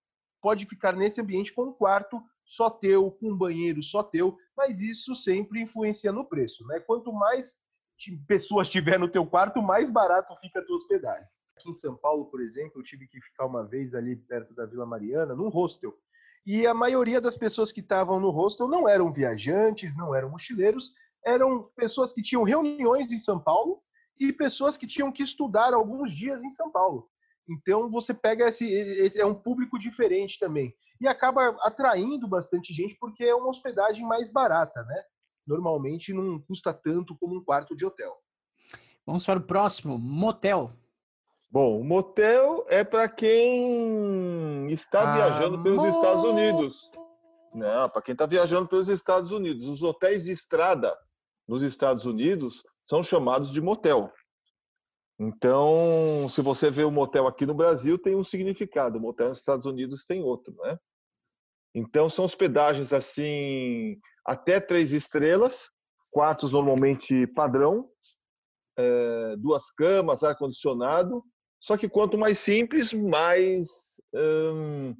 pode 0.42 0.66
ficar 0.66 0.94
nesse 0.94 1.22
ambiente 1.22 1.54
com 1.54 1.64
um 1.64 1.74
quarto 1.74 2.22
só 2.46 2.70
teu, 2.70 3.12
com 3.12 3.32
um 3.32 3.38
banheiro 3.38 3.82
só 3.82 4.04
teu, 4.04 4.36
mas 4.56 4.82
isso 4.82 5.16
sempre 5.16 5.62
influencia 5.62 6.12
no 6.12 6.26
preço, 6.26 6.66
né? 6.68 6.80
Quanto 6.82 7.12
mais 7.14 7.58
pessoas 8.28 8.70
tiver 8.70 9.00
no 9.00 9.08
teu 9.08 9.26
quarto, 9.26 9.62
mais 9.62 9.90
barato 9.90 10.36
fica 10.36 10.60
a 10.60 10.66
tua 10.66 10.76
hospedagem. 10.76 11.28
Aqui 11.58 11.70
em 11.70 11.74
São 11.74 11.96
Paulo, 11.96 12.26
por 12.26 12.42
exemplo, 12.42 12.82
eu 12.82 12.84
tive 12.84 13.08
que 13.08 13.22
ficar 13.22 13.46
uma 13.46 13.66
vez 13.66 13.96
ali 13.96 14.16
perto 14.16 14.54
da 14.54 14.66
Vila 14.66 14.86
Mariana, 14.86 15.34
num 15.34 15.48
hostel. 15.48 15.98
E 16.46 16.68
a 16.68 16.74
maioria 16.74 17.22
das 17.22 17.38
pessoas 17.38 17.72
que 17.72 17.80
estavam 17.80 18.20
no 18.20 18.30
hostel 18.30 18.68
não 18.68 18.90
eram 18.90 19.14
viajantes, 19.14 19.96
não 19.96 20.14
eram 20.14 20.30
mochileiros, 20.30 20.94
eram 21.26 21.70
pessoas 21.76 22.14
que 22.14 22.22
tinham 22.22 22.44
reuniões 22.44 23.12
em 23.12 23.18
São 23.18 23.40
Paulo 23.40 23.82
e 24.20 24.32
pessoas 24.32 24.78
que 24.78 24.88
tinham 24.88 25.12
que 25.12 25.24
estudar 25.24 25.74
alguns 25.74 26.12
dias 26.12 26.44
em 26.44 26.50
São 26.50 26.72
Paulo. 26.72 27.10
Então 27.50 27.90
você 27.90 28.14
pega 28.14 28.48
esse, 28.48 28.66
esse, 28.66 29.20
é 29.20 29.26
um 29.26 29.34
público 29.34 29.78
diferente 29.78 30.40
também 30.40 30.74
e 31.02 31.08
acaba 31.08 31.50
atraindo 31.62 32.28
bastante 32.28 32.74
gente 32.74 32.96
porque 32.96 33.24
é 33.24 33.36
uma 33.36 33.50
hospedagem 33.50 34.06
mais 34.06 34.32
barata, 34.32 34.82
né? 34.84 35.04
Normalmente 35.46 36.14
não 36.14 36.40
custa 36.40 36.74
tanto 36.74 37.18
como 37.18 37.36
um 37.36 37.44
quarto 37.44 37.76
de 37.76 37.86
hotel. 37.86 38.16
Vamos 39.06 39.26
para 39.26 39.40
o 39.40 39.44
próximo, 39.44 39.98
motel. 39.98 40.72
Bom, 41.52 41.82
o 41.82 41.84
motel 41.84 42.66
é 42.70 42.84
para 42.84 43.10
quem 43.10 44.72
está 44.72 45.02
ah, 45.02 45.16
viajando 45.16 45.62
pelos 45.62 45.84
Estados 45.84 46.24
Unidos. 46.24 46.90
Não, 47.54 47.90
para 47.90 48.02
quem 48.02 48.14
está 48.14 48.26
viajando 48.26 48.68
pelos 48.68 48.88
Estados 48.88 49.32
Unidos. 49.32 49.68
Os 49.68 49.84
hotéis 49.84 50.24
de 50.24 50.32
estrada 50.32 50.98
nos 51.48 51.62
Estados 51.62 52.06
Unidos 52.06 52.64
são 52.82 53.04
chamados 53.04 53.52
de 53.52 53.62
motel. 53.62 54.12
Então, 55.20 56.28
se 56.30 56.42
você 56.42 56.70
vê 56.70 56.84
o 56.84 56.92
motel 56.92 57.28
aqui 57.28 57.46
no 57.46 57.54
Brasil, 57.54 57.98
tem 57.98 58.16
um 58.16 58.24
significado. 58.24 58.98
O 58.98 59.02
motel 59.02 59.30
nos 59.30 59.40
Estados 59.40 59.66
Unidos 59.66 60.06
tem 60.06 60.24
outro, 60.24 60.54
né? 60.64 60.78
Então, 61.76 62.10
são 62.10 62.26
hospedagens 62.26 62.94
assim, 62.94 63.98
até 64.26 64.60
três 64.60 64.92
estrelas, 64.92 65.70
quartos 66.12 66.52
normalmente 66.52 67.28
padrão, 67.28 67.90
é, 68.78 69.36
duas 69.38 69.72
camas, 69.72 70.24
ar-condicionado. 70.24 71.24
Só 71.60 71.78
que 71.78 71.88
quanto 71.88 72.18
mais 72.18 72.38
simples, 72.40 72.94
mais. 72.94 74.02
Hum, 74.14 74.96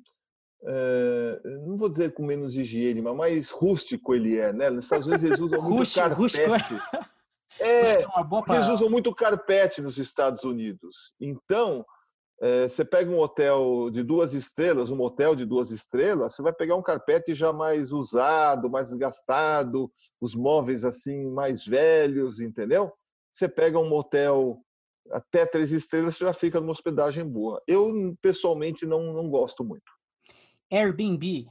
não 1.66 1.78
vou 1.78 1.90
dizer 1.90 2.14
com 2.14 2.26
menos 2.26 2.56
higiene, 2.56 3.02
mas 3.02 3.16
mais 3.16 3.50
rústico 3.50 4.14
ele 4.16 4.38
é, 4.38 4.54
né? 4.54 4.70
Nos 4.70 4.86
Estados 4.86 5.08
Unidos 5.08 5.24
eles 5.24 5.40
usam 5.40 5.62
muito 5.62 5.94
carpete. 5.94 6.20
Rústico. 6.20 6.76
É, 7.60 8.02
é 8.02 8.06
eles 8.50 8.68
usam 8.68 8.90
muito 8.90 9.14
carpete 9.14 9.82
nos 9.82 9.98
Estados 9.98 10.44
Unidos. 10.44 11.16
Então, 11.20 11.86
é, 12.42 12.68
você 12.68 12.84
pega 12.84 13.10
um 13.10 13.20
hotel 13.20 13.90
de 13.92 14.04
duas 14.04 14.34
estrelas, 14.34 14.90
um 14.90 14.96
motel 14.96 15.36
de 15.36 15.46
duas 15.46 15.72
estrelas, 15.72 16.34
você 16.34 16.42
vai 16.42 16.52
pegar 16.52 16.76
um 16.76 16.82
carpete 16.82 17.34
já 17.34 17.54
mais 17.54 17.92
usado, 17.92 18.70
mais 18.70 18.90
desgastado, 18.90 19.92
os 20.20 20.36
móveis 20.36 20.84
assim 20.84 21.30
mais 21.32 21.66
velhos, 21.66 22.42
entendeu? 22.42 22.92
Você 23.32 23.48
pega 23.48 23.80
um 23.80 23.88
motel 23.88 24.60
até 25.12 25.46
três 25.46 25.72
estrelas, 25.72 26.16
você 26.16 26.26
já 26.26 26.34
fica 26.34 26.60
numa 26.60 26.72
hospedagem 26.72 27.26
boa. 27.26 27.62
Eu, 27.68 28.16
pessoalmente, 28.22 28.86
não, 28.86 29.14
não 29.14 29.30
gosto 29.30 29.64
muito. 29.64 29.92
Airbnb. 30.74 31.48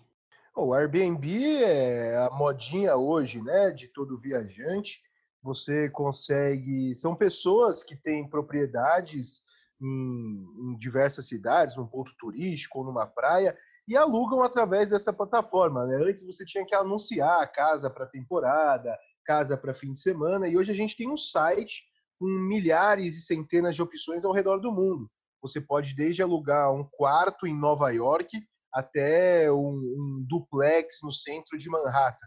O 0.56 0.74
Airbnb 0.74 1.62
é 1.62 2.16
a 2.16 2.30
modinha 2.30 2.96
hoje, 2.96 3.40
né, 3.40 3.70
de 3.70 3.86
todo 3.86 4.18
viajante. 4.18 5.00
Você 5.40 5.88
consegue. 5.90 6.96
São 6.96 7.14
pessoas 7.14 7.84
que 7.84 7.94
têm 7.94 8.28
propriedades 8.28 9.40
em, 9.80 10.44
em 10.58 10.76
diversas 10.76 11.28
cidades, 11.28 11.76
num 11.76 11.86
ponto 11.86 12.12
turístico 12.18 12.80
ou 12.80 12.84
numa 12.84 13.06
praia, 13.06 13.56
e 13.86 13.96
alugam 13.96 14.42
através 14.42 14.90
dessa 14.90 15.12
plataforma. 15.12 15.86
Né? 15.86 15.96
Antes 16.04 16.24
você 16.24 16.44
tinha 16.44 16.66
que 16.66 16.74
anunciar 16.74 17.52
casa 17.52 17.88
para 17.88 18.06
temporada, 18.06 18.98
casa 19.24 19.56
para 19.56 19.72
fim 19.72 19.92
de 19.92 20.00
semana, 20.00 20.48
e 20.48 20.56
hoje 20.56 20.72
a 20.72 20.74
gente 20.76 20.96
tem 20.96 21.08
um 21.08 21.16
site 21.16 21.84
com 22.18 22.26
milhares 22.26 23.16
e 23.16 23.22
centenas 23.22 23.76
de 23.76 23.82
opções 23.82 24.24
ao 24.24 24.32
redor 24.32 24.58
do 24.58 24.72
mundo. 24.72 25.08
Você 25.40 25.60
pode 25.60 25.94
desde 25.94 26.22
alugar 26.22 26.72
um 26.72 26.84
quarto 26.84 27.46
em 27.46 27.56
Nova 27.56 27.90
York 27.90 28.44
até 28.72 29.50
um, 29.52 29.74
um 29.74 30.24
duplex 30.28 30.98
no 31.02 31.12
centro 31.12 31.58
de 31.58 31.68
Manhattan. 31.68 32.26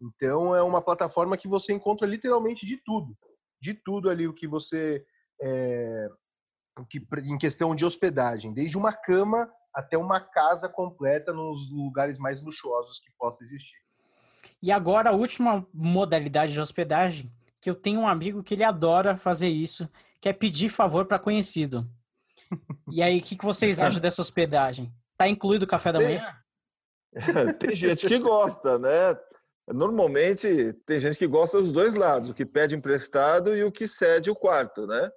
Então 0.00 0.54
é 0.54 0.62
uma 0.62 0.82
plataforma 0.82 1.36
que 1.36 1.46
você 1.46 1.72
encontra 1.72 2.06
literalmente 2.06 2.66
de 2.66 2.76
tudo, 2.84 3.16
de 3.60 3.74
tudo 3.74 4.10
ali 4.10 4.26
o 4.26 4.34
que 4.34 4.48
você 4.48 5.04
é, 5.40 6.08
que, 6.88 7.06
em 7.24 7.38
questão 7.38 7.74
de 7.74 7.84
hospedagem, 7.84 8.52
desde 8.52 8.76
uma 8.76 8.92
cama 8.92 9.50
até 9.74 9.96
uma 9.96 10.20
casa 10.20 10.68
completa 10.68 11.32
nos 11.32 11.70
lugares 11.70 12.18
mais 12.18 12.42
luxuosos 12.42 12.98
que 12.98 13.10
possa 13.18 13.42
existir. 13.42 13.80
E 14.62 14.70
agora 14.70 15.10
a 15.10 15.14
última 15.14 15.66
modalidade 15.72 16.52
de 16.52 16.60
hospedagem, 16.60 17.32
que 17.60 17.70
eu 17.70 17.74
tenho 17.74 18.00
um 18.00 18.08
amigo 18.08 18.42
que 18.42 18.54
ele 18.54 18.64
adora 18.64 19.16
fazer 19.16 19.48
isso, 19.48 19.88
que 20.20 20.28
é 20.28 20.32
pedir 20.32 20.68
favor 20.68 21.06
para 21.06 21.18
conhecido. 21.18 21.88
E 22.90 23.02
aí, 23.02 23.18
o 23.18 23.22
que, 23.22 23.36
que 23.36 23.44
vocês 23.44 23.78
acham 23.80 24.00
dessa 24.00 24.20
hospedagem? 24.20 24.92
Tá 25.22 25.28
incluído 25.28 25.64
o 25.64 25.68
café 25.68 25.92
da 25.92 26.00
tem, 26.00 26.08
manhã? 26.08 26.34
tem 27.60 27.74
gente 27.76 28.08
que 28.08 28.18
gosta, 28.18 28.76
né? 28.76 29.16
Normalmente 29.68 30.72
tem 30.84 30.98
gente 30.98 31.16
que 31.16 31.28
gosta 31.28 31.60
dos 31.60 31.70
dois 31.70 31.94
lados, 31.94 32.30
o 32.30 32.34
que 32.34 32.44
pede 32.44 32.74
emprestado 32.74 33.56
e 33.56 33.62
o 33.62 33.70
que 33.70 33.86
cede 33.86 34.32
o 34.32 34.34
quarto, 34.34 34.84
né? 34.84 35.08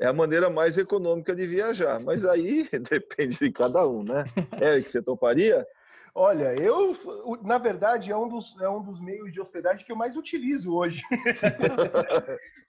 É 0.00 0.06
a 0.06 0.12
maneira 0.12 0.48
mais 0.48 0.78
econômica 0.78 1.34
de 1.34 1.44
viajar, 1.44 1.98
mas 1.98 2.24
aí 2.24 2.68
depende 2.88 3.36
de 3.36 3.50
cada 3.50 3.84
um, 3.84 4.04
né? 4.04 4.24
Eric, 4.62 4.88
você 4.88 5.02
toparia? 5.02 5.66
Olha, 6.14 6.54
eu, 6.54 6.94
na 7.42 7.58
verdade, 7.58 8.12
é 8.12 8.16
um 8.16 8.28
dos, 8.28 8.54
é 8.60 8.68
um 8.68 8.82
dos 8.82 9.00
meios 9.00 9.32
de 9.32 9.40
hospedagem 9.40 9.84
que 9.84 9.90
eu 9.90 9.96
mais 9.96 10.14
utilizo 10.14 10.72
hoje. 10.72 11.02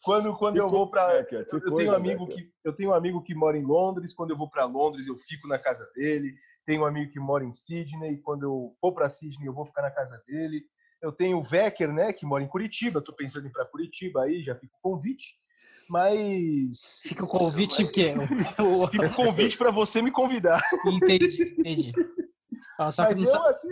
quando 0.01 0.35
quando 0.37 0.57
eu 0.57 0.67
vou 0.67 0.89
para. 0.89 1.19
É, 1.19 1.27
eu, 1.31 1.59
eu, 1.59 1.75
tenho 1.75 1.91
um 1.91 1.95
amigo 1.95 2.25
que, 2.25 2.49
eu 2.63 2.73
tenho 2.73 2.89
um 2.89 2.93
amigo 2.93 3.21
que 3.21 3.35
mora 3.35 3.57
em 3.57 3.63
Londres, 3.63 4.13
quando 4.13 4.31
eu 4.31 4.37
vou 4.37 4.49
para 4.49 4.65
Londres, 4.65 5.07
eu 5.07 5.17
fico 5.17 5.47
na 5.47 5.59
casa 5.59 5.87
dele. 5.93 6.33
Tenho 6.65 6.83
um 6.83 6.85
amigo 6.85 7.11
que 7.11 7.19
mora 7.19 7.43
em 7.43 7.51
Sydney, 7.51 8.17
quando 8.17 8.43
eu 8.43 8.75
for 8.79 8.93
para 8.93 9.09
Sydney, 9.09 9.47
eu 9.47 9.53
vou 9.53 9.65
ficar 9.65 9.81
na 9.81 9.91
casa 9.91 10.21
dele. 10.25 10.63
Eu 11.01 11.11
tenho 11.11 11.37
o 11.37 11.43
Vecker, 11.43 11.91
né, 11.91 12.13
que 12.13 12.25
mora 12.25 12.43
em 12.43 12.47
Curitiba, 12.47 12.99
estou 12.99 13.13
pensando 13.13 13.45
em 13.45 13.49
ir 13.49 13.51
para 13.51 13.65
Curitiba 13.65 14.23
aí, 14.23 14.41
já 14.41 14.55
fica 14.55 14.73
o 14.75 14.81
convite. 14.81 15.35
Mas. 15.89 17.01
Fica 17.03 17.25
o 17.25 17.27
convite 17.27 17.81
mas... 17.81 17.89
o 17.89 17.91
quê? 17.91 18.13
Fica 18.91 19.07
o 19.07 19.13
convite 19.13 19.57
para 19.57 19.71
você 19.71 20.01
me 20.01 20.11
convidar. 20.11 20.61
Entendi, 20.85 21.55
entendi. 21.59 21.91
Só 22.91 23.03
mas 23.03 23.21
eu, 23.21 23.25
não, 23.25 23.47
assim, 23.47 23.67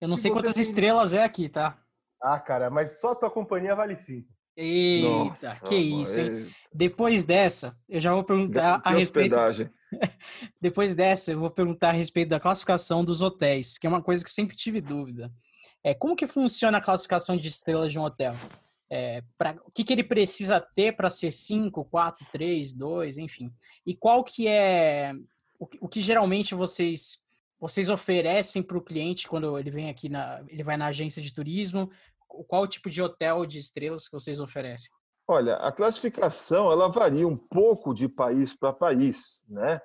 eu 0.00 0.08
não 0.08 0.16
sei 0.16 0.30
quantas 0.30 0.54
tem... 0.54 0.62
estrelas 0.62 1.12
é 1.12 1.22
aqui, 1.22 1.48
tá? 1.48 1.78
Ah, 2.22 2.38
cara, 2.38 2.70
mas 2.70 3.00
só 3.00 3.12
a 3.12 3.14
tua 3.16 3.30
companhia 3.30 3.74
vale 3.74 3.96
cinco. 3.96 4.28
Eita, 4.56 5.08
Nossa, 5.08 5.64
que 5.66 5.76
isso, 5.76 6.20
hein? 6.20 6.50
Depois 6.72 7.24
dessa, 7.24 7.76
eu 7.88 8.00
já 8.00 8.12
vou 8.12 8.24
perguntar 8.24 8.80
a 8.84 8.90
respeito. 8.90 9.32
Hospedagem. 9.32 9.70
Depois 10.60 10.94
dessa, 10.94 11.32
eu 11.32 11.40
vou 11.40 11.50
perguntar 11.50 11.90
a 11.90 11.92
respeito 11.92 12.28
da 12.28 12.40
classificação 12.40 13.04
dos 13.04 13.22
hotéis, 13.22 13.78
que 13.78 13.86
é 13.86 13.90
uma 13.90 14.02
coisa 14.02 14.24
que 14.24 14.30
eu 14.30 14.34
sempre 14.34 14.56
tive 14.56 14.80
dúvida. 14.80 15.32
É, 15.82 15.94
como 15.94 16.16
que 16.16 16.26
funciona 16.26 16.78
a 16.78 16.82
classificação 16.82 17.36
de 17.36 17.48
estrelas 17.48 17.92
de 17.92 17.98
um 17.98 18.02
hotel? 18.02 18.34
É, 18.90 19.22
pra, 19.36 19.56
o 19.64 19.70
que, 19.70 19.84
que 19.84 19.92
ele 19.92 20.04
precisa 20.04 20.60
ter 20.60 20.96
para 20.96 21.10
ser 21.10 21.30
5, 21.30 21.84
4, 21.84 22.26
3, 22.32 22.72
2, 22.72 23.18
enfim. 23.18 23.52
E 23.84 23.94
qual 23.94 24.24
que 24.24 24.48
é 24.48 25.12
o, 25.58 25.68
o 25.80 25.88
que 25.88 26.00
geralmente 26.00 26.54
vocês 26.54 27.22
vocês 27.60 27.88
oferecem 27.88 28.62
para 28.62 28.78
o 28.78 28.82
cliente 28.82 29.26
quando 29.26 29.58
ele 29.58 29.70
vem 29.70 29.90
aqui 29.90 30.08
na 30.08 30.44
ele 30.48 30.62
vai 30.62 30.76
na 30.76 30.86
agência 30.86 31.20
de 31.20 31.34
turismo? 31.34 31.90
Qual 32.26 32.62
o 32.62 32.68
tipo 32.68 32.88
de 32.88 33.02
hotel 33.02 33.44
de 33.44 33.58
estrelas 33.58 34.06
que 34.06 34.12
vocês 34.12 34.38
oferecem? 34.38 34.92
Olha, 35.30 35.56
a 35.56 35.70
classificação 35.70 36.72
ela 36.72 36.88
varia 36.88 37.28
um 37.28 37.36
pouco 37.36 37.92
de 37.92 38.08
país 38.08 38.54
para 38.54 38.72
país, 38.72 39.42
né? 39.46 39.78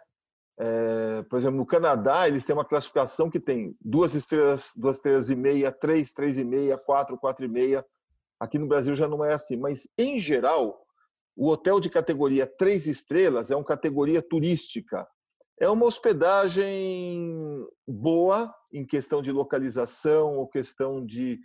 É, 0.58 1.24
por 1.24 1.38
exemplo, 1.38 1.58
no 1.58 1.66
Canadá 1.66 2.28
eles 2.28 2.46
têm 2.46 2.56
uma 2.56 2.64
classificação 2.64 3.30
que 3.30 3.42
tem 3.42 3.76
duas 3.82 4.16
estrelas, 4.16 4.72
duas 4.78 4.96
estrelas 4.96 5.30
e 5.30 5.36
meia, 5.36 5.70
três, 5.70 6.12
três 6.12 6.38
e 6.38 6.46
meia, 6.46 6.78
quatro, 6.78 7.18
quatro 7.18 7.44
e 7.44 7.50
meia. 7.50 7.86
Aqui 8.40 8.58
no 8.58 8.68
Brasil 8.68 8.96
já 8.96 9.06
não 9.06 9.26
é 9.26 9.34
assim, 9.34 9.58
mas 9.58 9.86
em 9.98 10.18
geral 10.18 10.82
o 11.36 11.50
hotel 11.50 11.78
de 11.80 11.90
categoria 11.90 12.48
três 12.48 12.88
estrelas 12.88 13.52
é 13.52 13.56
uma 13.56 13.66
categoria 13.66 14.22
turística. 14.22 15.06
É 15.60 15.70
uma 15.70 15.86
hospedagem 15.86 17.68
boa 17.86 18.54
em 18.72 18.86
questão 18.86 19.22
de 19.22 19.32
localização 19.32 20.38
ou 20.38 20.48
questão 20.48 21.06
de, 21.06 21.40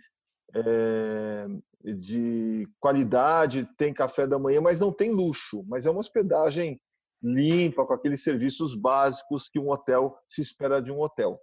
é, 0.55 1.47
de 1.83 2.67
qualidade, 2.79 3.67
tem 3.77 3.93
café 3.93 4.27
da 4.27 4.39
manhã, 4.39 4.61
mas 4.61 4.79
não 4.79 4.91
tem 4.91 5.11
luxo. 5.11 5.63
Mas 5.67 5.85
é 5.85 5.91
uma 5.91 5.99
hospedagem 5.99 6.79
limpa, 7.21 7.85
com 7.85 7.93
aqueles 7.93 8.23
serviços 8.23 8.75
básicos 8.75 9.49
que 9.49 9.59
um 9.59 9.69
hotel 9.69 10.17
se 10.25 10.41
espera 10.41 10.81
de 10.81 10.91
um 10.91 11.01
hotel. 11.01 11.39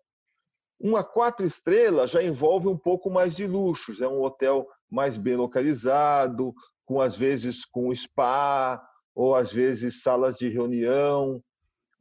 Uma 0.79 1.03
quatro 1.03 1.47
estrelas 1.47 2.11
já 2.11 2.23
envolve 2.23 2.69
um 2.69 2.77
pouco 2.77 3.11
mais 3.11 3.35
de 3.35 3.47
luxos, 3.47 4.01
é 4.01 4.09
um 4.09 4.23
hotel 4.23 4.67
mais 4.91 5.17
bem 5.17 5.37
localizado, 5.37 6.55
com 6.85 7.01
às 7.01 7.17
vezes 7.17 7.65
com 7.65 7.95
spa 7.95 8.83
ou 9.15 9.35
às 9.35 9.53
vezes 9.53 10.03
salas 10.03 10.37
de 10.37 10.49
reunião. 10.49 11.43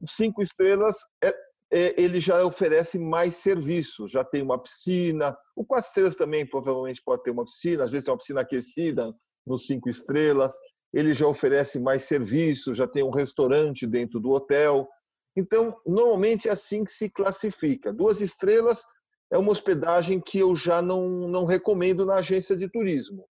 Cinco 0.07 0.41
estrelas 0.41 0.97
é, 1.23 1.33
ele 1.71 2.19
já 2.19 2.43
oferece 2.45 2.99
mais 2.99 3.35
serviços, 3.35 4.11
já 4.11 4.23
tem 4.23 4.41
uma 4.41 4.61
piscina. 4.61 5.35
O 5.55 5.65
quatro 5.65 5.87
estrelas 5.87 6.15
também 6.15 6.47
provavelmente 6.47 7.01
pode 7.03 7.23
ter 7.23 7.31
uma 7.31 7.45
piscina, 7.45 7.83
às 7.83 7.91
vezes 7.91 8.05
tem 8.05 8.11
uma 8.11 8.17
piscina 8.17 8.41
aquecida 8.41 9.13
nos 9.45 9.65
cinco 9.65 9.89
estrelas. 9.89 10.55
Ele 10.93 11.13
já 11.13 11.27
oferece 11.27 11.79
mais 11.79 12.03
serviços, 12.03 12.77
já 12.77 12.87
tem 12.87 13.03
um 13.03 13.09
restaurante 13.09 13.85
dentro 13.85 14.19
do 14.19 14.29
hotel. 14.29 14.87
Então, 15.35 15.75
normalmente 15.85 16.47
é 16.47 16.51
assim 16.51 16.83
que 16.83 16.91
se 16.91 17.09
classifica. 17.09 17.91
Duas 17.91 18.21
estrelas 18.21 18.85
é 19.31 19.37
uma 19.37 19.51
hospedagem 19.51 20.21
que 20.21 20.39
eu 20.39 20.55
já 20.55 20.81
não, 20.81 21.27
não 21.27 21.45
recomendo 21.45 22.05
na 22.05 22.15
agência 22.15 22.55
de 22.55 22.69
turismo. 22.69 23.27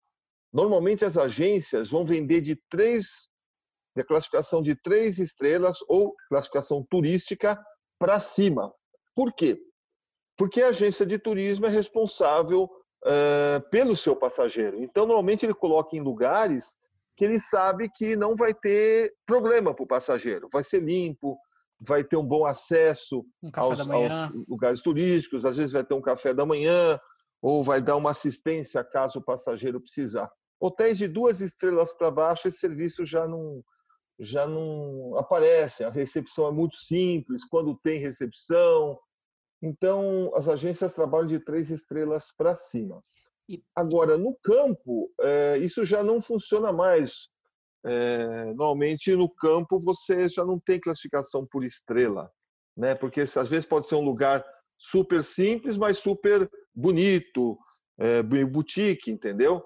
Normalmente 0.52 1.06
as 1.06 1.18
agências 1.18 1.90
vão 1.90 2.04
vender 2.04 2.42
de 2.42 2.56
três, 2.70 3.30
de 3.96 4.04
classificação 4.04 4.62
de 4.62 4.76
três 4.76 5.20
estrelas 5.20 5.78
ou 5.88 6.16
classificação 6.30 6.86
turística 6.90 7.60
para 8.02 8.20
cima. 8.20 8.74
Por 9.16 9.32
quê? 9.32 9.62
Porque 10.36 10.60
a 10.64 10.70
agência 10.70 11.06
de 11.06 11.20
turismo 11.20 11.68
é 11.68 11.70
responsável 11.70 12.64
uh, 12.64 13.70
pelo 13.70 13.96
seu 13.96 14.16
passageiro. 14.16 14.82
Então, 14.82 15.06
normalmente 15.06 15.46
ele 15.46 15.54
coloca 15.54 15.96
em 15.96 16.02
lugares 16.02 16.80
que 17.16 17.24
ele 17.24 17.40
sabe 17.40 17.92
que 17.94 18.16
não 18.16 18.36
vai 18.36 18.56
ter 18.56 19.14
problema 19.24 19.72
para 19.72 19.84
o 19.84 19.88
passageiro, 19.88 20.48
vai 20.52 20.64
ser 20.64 20.82
limpo, 20.82 21.38
vai 21.80 22.04
ter 22.04 22.18
um 22.18 22.26
bom 22.26 22.44
acesso 22.44 23.24
Um 23.44 23.52
aos, 23.54 23.80
aos 23.80 24.32
lugares 24.48 24.82
turísticos, 24.82 25.46
às 25.46 25.58
vezes 25.58 25.74
vai 25.74 25.84
ter 25.84 25.94
um 25.94 26.02
café 26.02 26.34
da 26.34 26.46
manhã, 26.46 27.00
ou 27.40 27.64
vai 27.64 27.82
dar 27.82 27.98
uma 27.98 28.10
assistência 28.10 28.84
caso 28.84 29.20
o 29.20 29.24
passageiro 29.24 29.80
precisar. 29.80 30.32
Hotéis 30.60 30.98
de 30.98 31.08
duas 31.08 31.40
estrelas 31.40 31.94
para 31.94 32.10
baixo, 32.10 32.48
esse 32.48 32.58
serviço 32.58 33.06
já 33.06 33.28
não, 33.28 33.64
já 34.22 34.46
não 34.46 35.18
aparece. 35.18 35.84
A 35.84 35.90
recepção 35.90 36.48
é 36.48 36.52
muito 36.52 36.78
simples, 36.78 37.44
quando 37.44 37.78
tem 37.84 37.98
recepção. 37.98 38.98
Então, 39.62 40.32
as 40.36 40.48
agências 40.48 40.94
trabalham 40.94 41.28
de 41.28 41.40
três 41.40 41.70
estrelas 41.72 42.32
para 42.38 42.54
cima. 42.56 43.04
Agora, 43.76 44.18
no 44.18 44.38
campo, 44.44 45.12
eh, 45.20 45.58
isso 45.58 45.84
já 45.84 46.04
não 46.04 46.22
funciona 46.22 46.72
mais. 46.72 47.28
Eh, 47.86 48.46
normalmente, 48.54 49.14
no 49.16 49.28
campo, 49.28 49.80
você 49.80 50.30
já 50.30 50.46
não 50.46 50.60
tem 50.60 50.80
classificação 50.80 51.46
por 51.52 51.64
estrela, 51.64 52.32
né? 52.78 52.96
porque 52.96 53.22
às 53.22 53.50
vezes 53.50 53.66
pode 53.66 53.88
ser 53.88 53.96
um 53.96 54.06
lugar 54.06 54.46
super 54.78 55.24
simples, 55.24 55.78
mas 55.78 55.98
super 55.98 56.50
bonito, 56.74 57.58
eh, 58.00 58.24
boutique, 58.24 59.12
entendeu? 59.12 59.62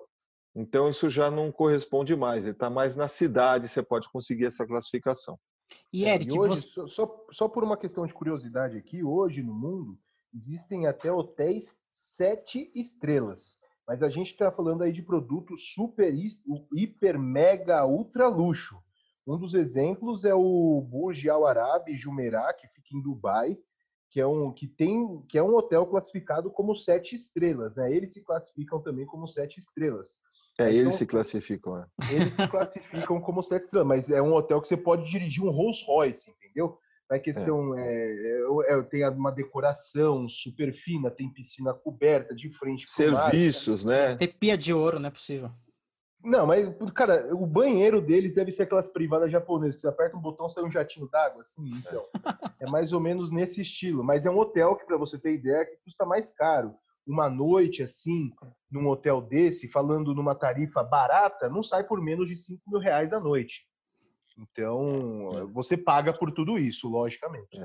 Então, 0.55 0.87
isso 0.87 1.09
já 1.09 1.29
não 1.29 1.51
corresponde 1.51 2.15
mais. 2.15 2.45
Ele 2.45 2.53
está 2.53 2.69
mais 2.69 2.95
na 2.95 3.07
cidade, 3.07 3.67
você 3.67 3.83
pode 3.83 4.09
conseguir 4.09 4.45
essa 4.45 4.65
classificação. 4.65 5.37
E 5.91 6.05
É, 6.05 6.15
Eric, 6.15 6.33
e 6.33 6.39
hoje, 6.39 6.61
você... 6.61 6.87
só, 6.87 7.25
só, 7.31 7.47
por 7.49 7.63
uma 7.63 7.75
questão 7.75 8.05
de 8.05 8.13
curiosidade 8.13 8.77
aqui, 8.77 9.03
hoje 9.03 9.43
no 9.43 9.53
mundo 9.53 9.99
existem 10.33 10.87
até 10.87 11.11
hotéis 11.11 11.75
sete 11.89 12.71
estrelas. 12.73 13.57
Mas 13.87 14.01
a 14.01 14.09
gente 14.09 14.31
está 14.31 14.51
falando 14.51 14.83
aí 14.83 14.91
de 14.91 15.03
produtos 15.03 15.73
super, 15.73 16.13
hiper, 16.73 17.19
mega, 17.19 17.85
ultra 17.85 18.27
luxo. 18.27 18.77
Um 19.27 19.37
dos 19.37 19.53
exemplos 19.53 20.23
é 20.23 20.33
o 20.33 20.81
Burj 20.81 21.29
Al 21.29 21.45
Arab 21.45 21.89
Jumeirah, 21.95 22.53
que 22.53 22.67
fica 22.67 22.95
em 22.95 23.01
Dubai, 23.01 23.57
que 24.09 24.19
é 24.19 24.25
um 24.25 24.51
que 24.51 24.67
tem 24.67 25.21
que 25.27 25.37
é 25.37 25.43
um 25.43 25.55
hotel 25.55 25.85
classificado 25.87 26.51
como 26.51 26.75
sete 26.75 27.15
estrelas, 27.15 27.75
né? 27.75 27.91
Eles 27.91 28.13
se 28.13 28.23
classificam 28.23 28.81
também 28.81 29.05
como 29.05 29.27
sete 29.27 29.59
estrelas. 29.59 30.19
É, 30.57 30.63
Então- 30.69 30.79
eles 30.79 30.95
se 30.95 31.05
classificam. 31.05 31.77
é. 31.79 31.85
Eles 32.11 32.33
se 32.33 32.47
classificam 32.47 33.19
como 33.19 33.43
sete 33.43 33.63
estrelas, 33.63 33.87
mas 33.87 34.09
é 34.09 34.21
um 34.21 34.33
hotel 34.33 34.61
que 34.61 34.67
você 34.67 34.77
pode 34.77 35.09
dirigir 35.09 35.43
um 35.43 35.49
Rolls 35.51 35.83
Royce, 35.85 36.29
entendeu? 36.31 36.77
Vai 37.09 37.19
questão, 37.19 37.77
é. 37.77 37.83
é- 37.85 38.73
é- 38.73 38.81
tem 38.83 39.07
uma 39.09 39.31
decoração 39.31 40.27
super 40.27 40.73
fina, 40.73 41.11
tem 41.11 41.29
piscina 41.31 41.71
coberta 41.73 42.33
de 42.33 42.49
frente 42.49 42.85
mar. 43.11 43.29
Serviços, 43.29 43.85
né? 43.85 44.15
ter 44.15 44.27
pia 44.29 44.57
de 44.57 44.73
ouro, 44.73 44.99
não 44.99 45.07
é 45.07 45.11
possível. 45.11 45.51
Não, 46.23 46.47
mas, 46.47 46.67
cara, 46.95 47.35
o 47.35 47.45
banheiro 47.45 48.01
deles 48.01 48.33
deve 48.33 48.51
ser 48.51 48.63
aquelas 48.63 48.89
privadas 48.89 49.31
japonesas. 49.31 49.79
Você 49.79 49.87
aperta 49.87 50.17
um 50.17 50.21
botão, 50.21 50.49
sai 50.49 50.63
um 50.63 50.71
jatinho 50.71 51.07
d'água, 51.07 51.43
assim, 51.43 51.69
então. 51.75 52.01
É 52.59 52.65
mais 52.67 52.91
ou 52.93 52.99
menos 52.99 53.29
nesse 53.29 53.61
estilo. 53.61 54.03
Mas 54.03 54.25
é 54.25 54.31
um 54.31 54.39
hotel 54.39 54.75
que, 54.75 54.85
para 54.87 54.97
você 54.97 55.19
ter 55.19 55.33
ideia, 55.33 55.63
que 55.65 55.75
custa 55.83 56.03
mais 56.03 56.31
caro. 56.31 56.73
Uma 57.05 57.29
noite, 57.29 57.83
assim, 57.83 58.31
num 58.71 58.87
hotel 58.87 59.21
desse, 59.21 59.67
falando 59.67 60.13
numa 60.13 60.33
tarifa 60.33 60.83
barata, 60.83 61.47
não 61.49 61.61
sai 61.61 61.83
por 61.83 62.01
menos 62.01 62.27
de 62.29 62.35
5 62.35 62.61
mil 62.67 62.79
reais 62.79 63.13
a 63.13 63.19
noite. 63.19 63.65
Então, 64.37 65.29
você 65.53 65.77
paga 65.77 66.11
por 66.11 66.31
tudo 66.31 66.57
isso, 66.57 66.89
logicamente. 66.89 67.57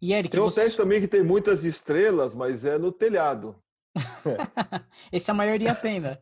E 0.00 0.12
Eric, 0.12 0.30
Tem 0.30 0.40
você... 0.40 0.60
hotéis 0.60 0.74
também 0.74 1.00
que 1.00 1.08
tem 1.08 1.22
muitas 1.22 1.64
estrelas, 1.64 2.34
mas 2.34 2.64
é 2.64 2.76
no 2.76 2.92
telhado. 2.92 3.56
esse 5.10 5.30
a 5.30 5.34
maioria 5.34 5.74
tem, 5.74 6.00
né? 6.00 6.18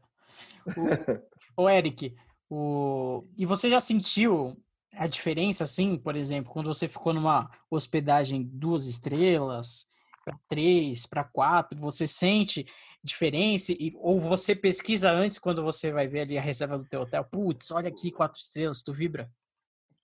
O, 1.56 1.64
o 1.64 1.68
Eric, 1.68 2.14
o... 2.48 3.24
e 3.36 3.44
você 3.44 3.68
já 3.68 3.80
sentiu 3.80 4.56
a 4.94 5.06
diferença, 5.06 5.64
assim, 5.64 5.96
por 5.96 6.14
exemplo, 6.14 6.52
quando 6.52 6.72
você 6.72 6.88
ficou 6.88 7.12
numa 7.12 7.50
hospedagem 7.70 8.42
duas 8.42 8.86
estrelas, 8.86 9.86
para 10.24 10.38
três, 10.48 11.06
para 11.06 11.24
quatro, 11.24 11.78
você 11.78 12.06
sente 12.06 12.66
diferença? 13.02 13.72
E, 13.72 13.92
ou 13.96 14.20
você 14.20 14.54
pesquisa 14.54 15.10
antes 15.10 15.38
quando 15.38 15.62
você 15.62 15.90
vai 15.90 16.06
ver 16.06 16.20
ali 16.20 16.38
a 16.38 16.42
reserva 16.42 16.78
do 16.78 16.84
teu 16.84 17.00
hotel? 17.02 17.24
Putz, 17.24 17.70
olha 17.70 17.88
aqui, 17.88 18.10
quatro 18.10 18.38
estrelas, 18.40 18.82
tu 18.82 18.92
vibra? 18.92 19.30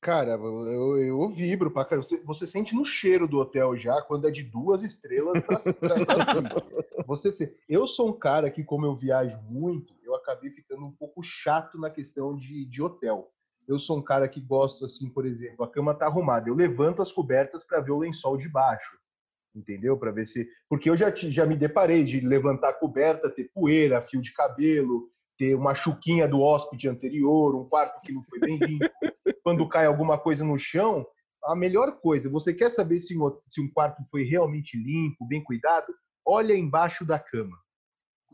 Cara, 0.00 0.32
eu, 0.32 0.98
eu 0.98 1.28
vibro 1.28 1.70
pra 1.70 1.84
caramba. 1.84 2.06
Você, 2.06 2.22
você 2.22 2.46
sente 2.46 2.74
no 2.74 2.84
cheiro 2.84 3.26
do 3.26 3.38
hotel 3.38 3.76
já, 3.76 4.00
quando 4.02 4.28
é 4.28 4.30
de 4.30 4.44
duas 4.44 4.82
estrelas 4.84 5.42
pra, 5.42 5.58
pra, 5.58 6.04
pra. 6.04 6.62
Você 7.06 7.32
se- 7.32 7.56
eu 7.68 7.86
sou 7.86 8.10
um 8.10 8.12
cara 8.18 8.50
que, 8.50 8.62
como 8.62 8.86
eu 8.86 8.94
viajo 8.94 9.40
muito, 9.42 9.94
eu 10.04 10.14
acabei 10.14 10.50
ficando 10.50 10.84
um 10.86 10.92
pouco 10.92 11.22
chato 11.22 11.78
na 11.78 11.90
questão 11.90 12.36
de, 12.36 12.64
de 12.66 12.82
hotel. 12.82 13.32
Eu 13.66 13.78
sou 13.80 13.98
um 13.98 14.02
cara 14.02 14.28
que 14.28 14.40
gosto, 14.40 14.84
assim, 14.84 15.08
por 15.10 15.26
exemplo, 15.26 15.64
a 15.64 15.68
cama 15.68 15.92
tá 15.94 16.06
arrumada. 16.06 16.48
Eu 16.48 16.54
levanto 16.54 17.02
as 17.02 17.10
cobertas 17.10 17.64
para 17.64 17.80
ver 17.80 17.90
o 17.90 17.98
lençol 17.98 18.36
de 18.36 18.48
baixo. 18.48 18.96
Entendeu? 19.56 19.96
Para 19.96 20.10
ver 20.10 20.26
se. 20.26 20.46
Porque 20.68 20.90
eu 20.90 20.96
já, 20.96 21.10
já 21.14 21.46
me 21.46 21.56
deparei 21.56 22.04
de 22.04 22.20
levantar 22.20 22.68
a 22.68 22.74
coberta, 22.74 23.30
ter 23.30 23.50
poeira, 23.54 24.02
fio 24.02 24.20
de 24.20 24.34
cabelo, 24.34 25.08
ter 25.38 25.54
uma 25.54 25.74
chuquinha 25.74 26.28
do 26.28 26.42
hóspede 26.42 26.88
anterior, 26.88 27.54
um 27.54 27.66
quarto 27.66 28.02
que 28.02 28.12
não 28.12 28.22
foi 28.24 28.38
bem 28.38 28.58
limpo. 28.58 28.84
Quando 29.42 29.66
cai 29.66 29.86
alguma 29.86 30.18
coisa 30.18 30.44
no 30.44 30.58
chão, 30.58 31.06
a 31.42 31.56
melhor 31.56 32.00
coisa, 32.00 32.28
você 32.28 32.52
quer 32.52 32.70
saber 32.70 33.00
se 33.00 33.16
um, 33.16 33.34
se 33.44 33.60
um 33.60 33.70
quarto 33.70 34.02
foi 34.10 34.24
realmente 34.24 34.76
limpo, 34.76 35.26
bem 35.26 35.42
cuidado? 35.42 35.94
Olha 36.24 36.54
embaixo 36.54 37.06
da 37.06 37.18
cama. 37.18 37.56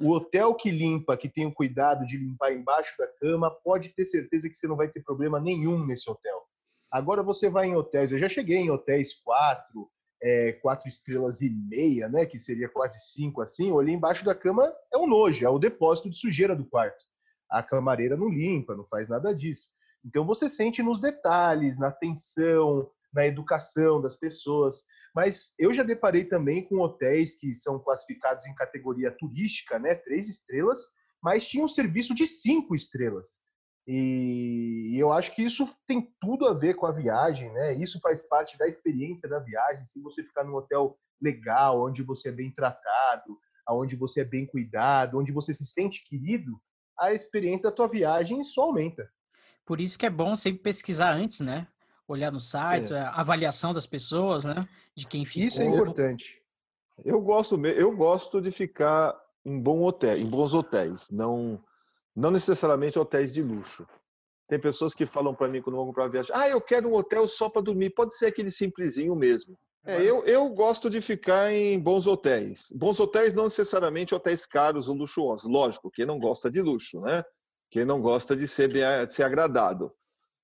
O 0.01 0.11
hotel 0.11 0.55
que 0.55 0.71
limpa, 0.71 1.17
que 1.17 1.29
tem 1.29 1.47
o 1.47 1.53
cuidado 1.53 2.05
de 2.05 2.17
limpar 2.17 2.53
embaixo 2.53 2.97
da 2.99 3.07
cama, 3.07 3.51
pode 3.63 3.91
ter 3.91 4.07
certeza 4.07 4.49
que 4.49 4.57
você 4.57 4.67
não 4.67 4.77
vai 4.77 4.89
ter 4.89 5.03
problema 5.03 5.39
nenhum 5.39 5.85
nesse 5.87 6.11
hotel. 6.11 6.43
Agora 6.91 7.23
você 7.23 7.49
vai 7.49 7.69
em 7.69 7.77
hotéis, 7.77 8.11
eu 8.11 8.19
já 8.19 8.29
cheguei 8.29 8.59
em 8.59 8.71
hotéis 8.71 9.15
quatro, 9.15 9.91
é, 10.23 10.53
quatro 10.53 10.89
estrelas 10.89 11.41
e 11.41 11.51
meia, 11.51 12.09
né, 12.09 12.25
que 12.25 12.39
seria 12.39 12.69
quase 12.69 12.99
cinco 13.01 13.43
assim, 13.43 13.73
olhei 13.73 13.95
embaixo 13.95 14.25
da 14.25 14.35
cama, 14.35 14.73
é 14.93 14.97
um 14.97 15.07
nojo, 15.07 15.45
é 15.45 15.49
o 15.49 15.59
depósito 15.59 16.09
de 16.09 16.17
sujeira 16.17 16.55
do 16.55 16.65
quarto. 16.65 17.05
A 17.51 17.63
camareira 17.63 18.17
não 18.17 18.29
limpa, 18.29 18.77
não 18.77 18.87
faz 18.87 19.09
nada 19.09 19.35
disso. 19.35 19.69
Então 20.05 20.25
você 20.25 20.49
sente 20.49 20.83
nos 20.83 21.01
detalhes, 21.01 21.79
na 21.79 21.89
atenção, 21.89 22.89
na 23.13 23.27
educação 23.27 24.01
das 24.01 24.17
pessoas. 24.17 24.85
Mas 25.15 25.53
eu 25.59 25.75
já 25.75 25.83
deparei 25.83 26.25
também 26.25 26.65
com 26.65 26.81
hotéis 26.81 27.39
que 27.39 27.55
são 27.55 27.79
classificados 27.79 28.47
em 28.47 28.55
categoria 28.55 29.11
turística, 29.11 29.79
né, 29.79 29.95
três 29.95 30.29
estrelas, 30.29 30.89
mas 31.23 31.47
tinham 31.47 31.67
um 31.67 31.69
serviço 31.69 32.15
de 32.15 32.27
cinco 32.27 32.75
estrelas. 32.75 33.43
E 33.87 34.97
eu 34.97 35.11
acho 35.11 35.35
que 35.35 35.43
isso 35.43 35.69
tem 35.87 36.09
tudo 36.21 36.47
a 36.47 36.55
ver 36.55 36.75
com 36.75 36.87
a 36.87 36.93
viagem, 36.93 37.53
né? 37.53 37.75
Isso 37.75 37.99
faz 38.01 38.23
parte 38.29 38.57
da 38.57 38.69
experiência 38.69 39.29
da 39.29 39.41
viagem. 39.41 39.85
Se 39.87 40.01
você 40.01 40.23
ficar 40.23 40.45
num 40.45 40.55
hotel 40.55 40.97
legal, 41.21 41.85
onde 41.85 42.03
você 42.03 42.29
é 42.29 42.33
bem 42.33 42.53
tratado, 42.53 43.39
onde 43.69 43.97
você 43.97 44.21
é 44.21 44.25
bem 44.25 44.47
cuidado, 44.47 45.19
onde 45.19 45.33
você 45.33 45.53
se 45.53 45.65
sente 45.65 46.05
querido, 46.05 46.61
a 46.99 47.13
experiência 47.13 47.71
da 47.71 47.75
tua 47.75 47.89
viagem 47.89 48.43
só 48.45 48.63
aumenta. 48.63 49.09
Por 49.65 49.81
isso 49.81 49.99
que 49.99 50.07
é 50.07 50.11
bom 50.11 50.37
sempre 50.37 50.63
pesquisar 50.63 51.13
antes, 51.13 51.41
né? 51.41 51.67
Olhar 52.07 52.31
nos 52.31 52.51
sites, 52.51 52.93
a 52.93 53.11
avaliação 53.11 53.73
das 53.73 53.87
pessoas, 53.87 54.45
né? 54.45 54.67
De 54.95 55.07
quem 55.07 55.25
ficou. 55.25 55.49
Isso 55.49 55.61
é 55.61 55.65
importante. 55.65 56.41
Eu 57.05 57.21
gosto, 57.21 57.65
eu 57.67 57.97
gosto 57.97 58.41
de 58.41 58.51
ficar 58.51 59.17
em 59.45 59.61
bom 59.61 59.83
hotel, 59.83 60.17
em 60.17 60.27
bons 60.27 60.55
hotéis, 60.55 61.11
não 61.11 61.63
não 62.15 62.31
necessariamente 62.31 62.99
hotéis 62.99 63.33
de 63.33 63.43
luxo. 63.43 63.87
Tem 64.49 64.59
pessoas 64.59 64.95
que 64.95 65.07
falam 65.07 65.35
para 65.35 65.49
mim 65.49 65.63
quando 65.63 65.77
vão 65.77 65.87
comprar 65.87 66.09
viagem, 66.09 66.33
ah, 66.35 66.49
eu 66.49 66.61
quero 66.61 66.89
um 66.89 66.95
hotel 66.95 67.27
só 67.27 67.49
para 67.49 67.63
dormir. 67.63 67.91
Pode 67.91 68.17
ser 68.17 68.27
aquele 68.27 68.51
simplesinho 68.51 69.15
mesmo. 69.17 69.57
É, 69.85 70.01
eu, 70.01 70.25
eu 70.25 70.49
gosto 70.51 70.89
de 70.89 71.01
ficar 71.01 71.53
em 71.53 71.79
bons 71.81 72.07
hotéis. 72.07 72.73
Bons 72.75 73.01
hotéis 73.01 73.35
não 73.35 73.45
necessariamente 73.45 74.15
hotéis 74.15 74.47
caros 74.47 74.89
ou 74.89 74.95
luxuosos. 74.95 75.51
Lógico, 75.51 75.91
quem 75.91 76.07
não 76.07 76.19
gosta 76.19 76.51
de 76.51 76.61
luxo, 76.61 77.01
né? 77.01 77.25
Quem 77.71 77.85
não 77.85 78.01
gosta 78.01 78.37
de 78.37 78.47
ser, 78.47 78.73
bem, 78.73 78.83
de 79.07 79.13
ser 79.13 79.25
agradado. 79.25 79.93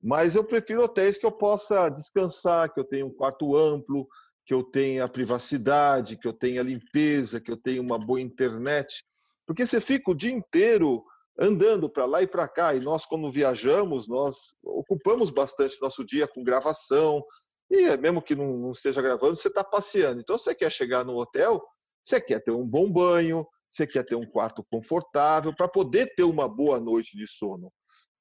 Mas 0.02 0.34
eu 0.34 0.42
prefiro 0.42 0.82
hotéis 0.82 1.18
que 1.18 1.26
eu 1.26 1.32
possa 1.32 1.88
descansar, 1.88 2.72
que 2.72 2.80
eu 2.80 2.84
tenha 2.84 3.06
um 3.06 3.12
quarto 3.12 3.54
amplo, 3.54 4.08
que 4.44 4.54
eu 4.54 4.62
tenha 4.62 5.06
privacidade, 5.06 6.16
que 6.16 6.26
eu 6.26 6.32
tenha 6.32 6.62
limpeza, 6.62 7.40
que 7.40 7.50
eu 7.50 7.56
tenha 7.56 7.82
uma 7.82 7.98
boa 7.98 8.20
internet. 8.20 9.04
Porque 9.46 9.66
você 9.66 9.80
fica 9.80 10.10
o 10.10 10.14
dia 10.14 10.32
inteiro 10.32 11.04
andando 11.38 11.88
para 11.88 12.04
lá 12.04 12.22
e 12.22 12.26
para 12.26 12.48
cá, 12.48 12.74
e 12.74 12.80
nós, 12.80 13.06
quando 13.06 13.30
viajamos, 13.30 14.08
nós 14.08 14.56
ocupamos 14.62 15.30
bastante 15.30 15.80
nosso 15.80 16.04
dia 16.04 16.26
com 16.26 16.42
gravação, 16.42 17.22
e 17.70 17.96
mesmo 17.96 18.22
que 18.22 18.34
não, 18.34 18.56
não 18.56 18.72
esteja 18.72 19.00
gravando, 19.00 19.36
você 19.36 19.48
está 19.48 19.62
passeando. 19.62 20.20
Então, 20.20 20.36
você 20.36 20.54
quer 20.54 20.70
chegar 20.72 21.04
no 21.04 21.16
hotel, 21.16 21.62
você 22.02 22.20
quer 22.20 22.42
ter 22.42 22.50
um 22.50 22.66
bom 22.66 22.90
banho, 22.90 23.46
você 23.68 23.86
quer 23.86 24.04
ter 24.04 24.16
um 24.16 24.26
quarto 24.26 24.64
confortável, 24.70 25.54
para 25.54 25.68
poder 25.68 26.14
ter 26.14 26.24
uma 26.24 26.48
boa 26.48 26.80
noite 26.80 27.16
de 27.16 27.26
sono. 27.28 27.70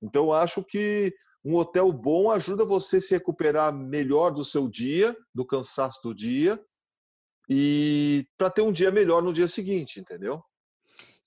Então, 0.01 0.31
acho 0.31 0.63
que 0.63 1.13
um 1.43 1.55
hotel 1.55 1.91
bom 1.91 2.29
ajuda 2.29 2.65
você 2.65 2.97
a 2.97 3.01
se 3.01 3.11
recuperar 3.11 3.73
melhor 3.73 4.31
do 4.31 4.43
seu 4.43 4.69
dia, 4.69 5.15
do 5.33 5.45
cansaço 5.45 6.01
do 6.03 6.13
dia, 6.13 6.61
e 7.49 8.27
para 8.37 8.49
ter 8.49 8.61
um 8.61 8.71
dia 8.71 8.91
melhor 8.91 9.23
no 9.23 9.31
dia 9.31 9.47
seguinte, 9.47 9.99
entendeu? 9.99 10.43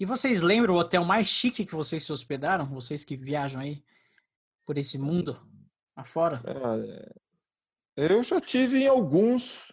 E 0.00 0.04
vocês 0.04 0.40
lembram 0.40 0.74
o 0.74 0.78
hotel 0.78 1.04
mais 1.04 1.28
chique 1.28 1.64
que 1.64 1.74
vocês 1.74 2.02
se 2.02 2.12
hospedaram? 2.12 2.66
Vocês 2.66 3.04
que 3.04 3.16
viajam 3.16 3.60
aí? 3.60 3.84
por 4.70 4.78
esse 4.78 4.96
mundo 4.98 5.36
afora? 5.96 6.40
É, 7.96 8.14
eu 8.14 8.22
já 8.22 8.40
tive 8.40 8.84
em 8.84 8.86
alguns 8.86 9.72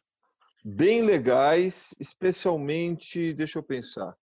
bem 0.65 1.03
legais, 1.03 1.93
especialmente, 1.99 3.31
deixa 3.31 3.59
eu 3.59 3.63
pensar, 3.63 4.17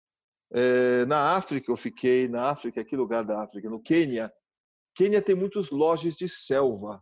é, 0.51 1.05
na 1.05 1.37
África 1.37 1.71
eu 1.71 1.77
fiquei, 1.77 2.27
na 2.27 2.49
África, 2.49 2.83
que 2.83 2.93
lugar 2.93 3.23
da 3.23 3.41
África? 3.41 3.69
No 3.69 3.81
Quênia. 3.81 4.29
Quênia 4.93 5.21
tem 5.21 5.33
muitos 5.33 5.71
lojas 5.71 6.17
de 6.17 6.27
selva, 6.27 7.01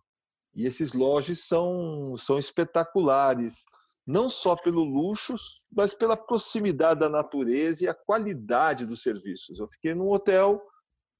e 0.53 0.67
esses 0.67 0.93
lojas 0.93 1.39
são, 1.39 2.15
são 2.15 2.37
espetaculares, 2.37 3.65
não 4.05 4.29
só 4.29 4.55
pelo 4.55 4.83
luxo, 4.83 5.33
mas 5.71 5.93
pela 5.93 6.17
proximidade 6.17 6.99
da 6.99 7.09
natureza 7.09 7.83
e 7.83 7.87
a 7.87 7.93
qualidade 7.93 8.85
dos 8.85 9.01
serviços. 9.01 9.59
Eu 9.59 9.67
fiquei 9.69 9.93
num 9.93 10.11
hotel, 10.11 10.61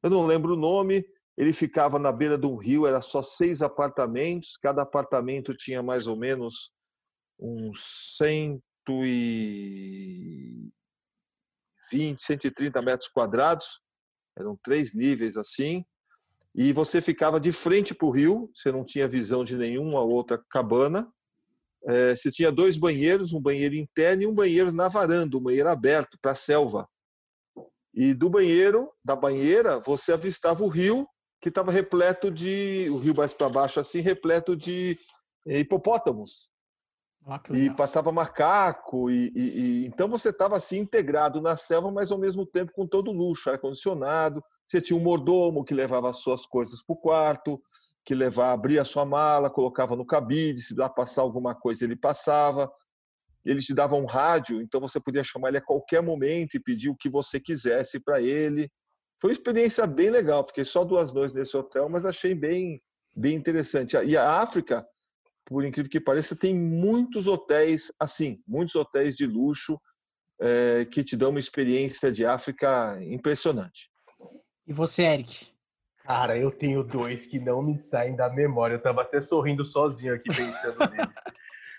eu 0.03 0.09
não 0.09 0.25
lembro 0.25 0.53
o 0.53 0.57
nome, 0.57 1.05
ele 1.37 1.53
ficava 1.53 1.97
na 1.97 2.11
beira 2.11 2.37
de 2.37 2.45
um 2.45 2.55
rio, 2.55 2.85
era 2.85 3.01
só 3.01 3.23
seis 3.23 3.61
apartamentos, 3.61 4.57
cada 4.61 4.81
apartamento 4.81 5.55
tinha 5.55 5.81
mais 5.81 6.07
ou 6.07 6.17
menos 6.17 6.71
uns 7.39 8.15
120, 8.17 10.71
130 12.19 12.81
metros 12.81 13.09
quadrados, 13.09 13.79
eram 14.37 14.57
três 14.61 14.93
níveis 14.93 15.37
assim, 15.37 15.85
e 16.55 16.71
você 16.71 17.01
ficava 17.01 17.39
de 17.39 17.51
frente 17.51 17.95
para 17.95 18.07
o 18.07 18.11
rio, 18.11 18.51
você 18.53 18.71
não 18.71 18.85
tinha 18.85 19.07
visão 19.07 19.43
de 19.43 19.57
nenhuma 19.57 20.01
outra 20.01 20.37
cabana. 20.51 21.11
É, 21.85 22.15
você 22.15 22.31
tinha 22.31 22.51
dois 22.51 22.77
banheiros, 22.77 23.33
um 23.33 23.41
banheiro 23.41 23.75
interno 23.75 24.23
e 24.23 24.27
um 24.27 24.33
banheiro 24.33 24.71
na 24.71 24.87
varanda, 24.87 25.37
um 25.37 25.41
banheiro 25.41 25.69
aberto 25.69 26.17
para 26.21 26.31
a 26.31 26.35
selva. 26.35 26.87
E 27.93 28.13
do 28.13 28.29
banheiro, 28.29 28.91
da 29.03 29.15
banheira, 29.15 29.79
você 29.79 30.13
avistava 30.13 30.63
o 30.63 30.67
rio 30.67 31.07
que 31.41 31.49
estava 31.49 31.71
repleto 31.71 32.31
de 32.31 32.87
o 32.89 32.97
rio 32.97 33.13
mais 33.15 33.33
para 33.33 33.49
baixo 33.49 33.79
assim, 33.79 33.99
repleto 33.99 34.55
de 34.55 34.97
hipopótamos. 35.45 36.49
Ah, 37.25 37.41
e 37.53 37.69
passava 37.69 38.11
macaco 38.11 39.09
e, 39.09 39.31
e, 39.33 39.41
e 39.41 39.85
então 39.85 40.09
você 40.09 40.29
estava 40.29 40.57
assim 40.57 40.79
integrado 40.79 41.39
na 41.39 41.55
selva, 41.55 41.89
mas 41.89 42.11
ao 42.11 42.17
mesmo 42.17 42.45
tempo 42.45 42.73
com 42.73 42.85
todo 42.85 43.13
luxo, 43.13 43.49
ar 43.49 43.59
condicionado. 43.59 44.43
Você 44.65 44.81
tinha 44.81 44.97
um 44.97 45.03
mordomo 45.03 45.63
que 45.63 45.73
levava 45.73 46.09
as 46.09 46.17
suas 46.17 46.45
coisas 46.45 46.83
para 46.83 46.93
o 46.93 46.97
quarto, 46.97 47.61
que 48.05 48.13
levava, 48.13 48.53
abria 48.53 48.81
a 48.81 48.85
sua 48.85 49.05
mala, 49.05 49.49
colocava 49.49 49.95
no 49.95 50.05
cabide, 50.05 50.61
se 50.61 50.75
lá 50.75 50.89
passar 50.89 51.21
alguma 51.21 51.55
coisa 51.55 51.85
ele 51.85 51.95
passava. 51.95 52.71
Ele 53.45 53.61
te 53.61 53.73
dava 53.73 53.95
um 53.95 54.05
rádio, 54.05 54.61
então 54.61 54.79
você 54.79 54.99
podia 54.99 55.23
chamar 55.23 55.49
ele 55.49 55.57
a 55.57 55.61
qualquer 55.61 56.01
momento 56.01 56.55
e 56.55 56.59
pedir 56.59 56.89
o 56.89 56.95
que 56.95 57.09
você 57.09 57.39
quisesse 57.39 57.99
para 57.99 58.21
ele. 58.21 58.69
Foi 59.19 59.29
uma 59.29 59.33
experiência 59.33 59.85
bem 59.85 60.09
legal. 60.09 60.45
Fiquei 60.45 60.65
só 60.65 60.83
duas 60.83 61.13
noites 61.13 61.35
nesse 61.35 61.55
hotel, 61.55 61.89
mas 61.89 62.05
achei 62.05 62.33
bem, 62.33 62.81
bem 63.15 63.35
interessante. 63.35 63.97
E 63.97 64.17
a 64.17 64.41
África, 64.41 64.85
por 65.45 65.63
incrível 65.65 65.91
que 65.91 65.99
pareça, 65.99 66.35
tem 66.35 66.53
muitos 66.53 67.27
hotéis 67.27 67.91
assim, 67.99 68.41
muitos 68.47 68.75
hotéis 68.75 69.15
de 69.15 69.25
luxo 69.25 69.79
é, 70.41 70.85
que 70.85 71.03
te 71.03 71.15
dão 71.15 71.29
uma 71.29 71.39
experiência 71.39 72.11
de 72.11 72.25
África 72.25 72.97
impressionante. 73.01 73.89
E 74.65 74.73
você, 74.73 75.03
Eric? 75.03 75.52
Cara, 76.03 76.37
eu 76.37 76.51
tenho 76.51 76.83
dois 76.83 77.25
que 77.25 77.39
não 77.39 77.61
me 77.61 77.79
saem 77.79 78.13
da 78.13 78.29
memória. 78.29 78.75
Eu 78.75 78.81
tava 78.81 79.01
até 79.01 79.21
sorrindo 79.21 79.63
sozinho 79.63 80.13
aqui 80.13 80.27
pensando 80.35 80.77
neles. 80.91 81.17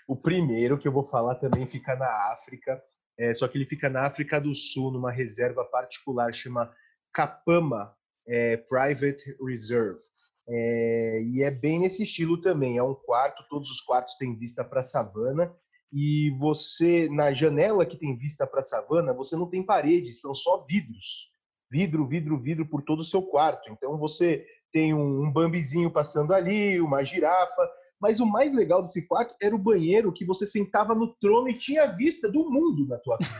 O 0.07 0.15
primeiro 0.15 0.79
que 0.79 0.87
eu 0.87 0.91
vou 0.91 1.03
falar 1.03 1.35
também 1.35 1.67
fica 1.67 1.95
na 1.95 2.07
África, 2.31 2.81
é, 3.17 3.33
só 3.33 3.47
que 3.47 3.57
ele 3.57 3.65
fica 3.65 3.89
na 3.89 4.01
África 4.01 4.39
do 4.41 4.53
Sul, 4.53 4.91
numa 4.91 5.11
reserva 5.11 5.63
particular, 5.63 6.33
chama 6.33 6.71
Kapama 7.13 7.95
é, 8.27 8.57
Private 8.57 9.35
Reserve. 9.43 10.01
É, 10.47 11.21
e 11.23 11.43
é 11.43 11.51
bem 11.51 11.79
nesse 11.79 12.03
estilo 12.03 12.41
também. 12.41 12.77
É 12.77 12.83
um 12.83 12.95
quarto, 12.95 13.45
todos 13.47 13.69
os 13.69 13.81
quartos 13.81 14.15
têm 14.15 14.35
vista 14.35 14.63
para 14.63 14.81
a 14.81 14.85
savana. 14.85 15.53
E 15.93 16.31
você, 16.39 17.07
na 17.09 17.31
janela 17.31 17.85
que 17.85 17.97
tem 17.97 18.17
vista 18.17 18.45
para 18.45 18.61
a 18.61 18.63
savana, 18.63 19.13
você 19.13 19.35
não 19.35 19.49
tem 19.49 19.63
paredes, 19.63 20.19
são 20.19 20.33
só 20.33 20.65
vidros 20.67 21.34
vidro, 21.75 22.07
vidro, 22.07 22.39
vidro 22.39 22.65
por 22.65 22.81
todo 22.81 23.01
o 23.01 23.05
seu 23.05 23.21
quarto. 23.21 23.69
Então 23.69 23.97
você 23.97 24.45
tem 24.71 24.93
um, 24.93 25.23
um 25.23 25.31
bambizinho 25.31 25.91
passando 25.91 26.33
ali, 26.33 26.79
uma 26.79 27.03
girafa. 27.03 27.69
Mas 27.99 28.21
o 28.21 28.25
mais 28.25 28.53
legal 28.53 28.81
desse 28.81 29.05
quarto 29.05 29.35
era 29.41 29.53
o 29.53 29.59
banheiro 29.59 30.13
que 30.13 30.25
você 30.25 30.45
sentava 30.45 30.95
no 30.95 31.13
trono 31.15 31.49
e 31.49 31.53
tinha 31.53 31.87
vista 31.87 32.31
do 32.31 32.49
mundo 32.49 32.87
na 32.87 32.97
tua 32.97 33.17
frente. 33.17 33.33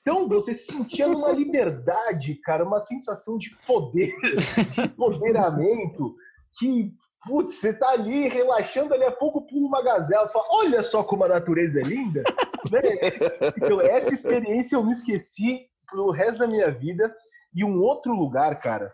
Então 0.00 0.28
você 0.28 0.52
sentia 0.52 1.08
uma 1.08 1.30
liberdade, 1.30 2.34
cara, 2.42 2.64
uma 2.64 2.80
sensação 2.80 3.38
de 3.38 3.56
poder, 3.66 4.12
de 4.70 4.80
empoderamento, 4.82 6.14
que, 6.58 6.92
putz, 7.26 7.54
você 7.54 7.72
tá 7.72 7.90
ali 7.90 8.28
relaxando, 8.28 8.92
ali 8.92 9.04
a 9.04 9.12
pouco 9.12 9.46
pula 9.46 9.66
uma 9.66 9.82
gazela, 9.82 10.28
fala, 10.28 10.44
olha 10.50 10.82
só 10.82 11.02
como 11.02 11.24
a 11.24 11.28
natureza 11.28 11.80
é 11.80 11.84
linda. 11.84 12.22
né? 12.70 12.82
Então, 13.56 13.80
essa 13.80 14.12
experiência 14.12 14.76
eu 14.76 14.84
não 14.84 14.92
esqueci 14.92 15.66
pro 15.94 16.10
resto 16.10 16.40
da 16.40 16.46
minha 16.48 16.70
vida. 16.70 17.14
E 17.54 17.64
um 17.64 17.80
outro 17.80 18.12
lugar, 18.12 18.60
cara, 18.60 18.92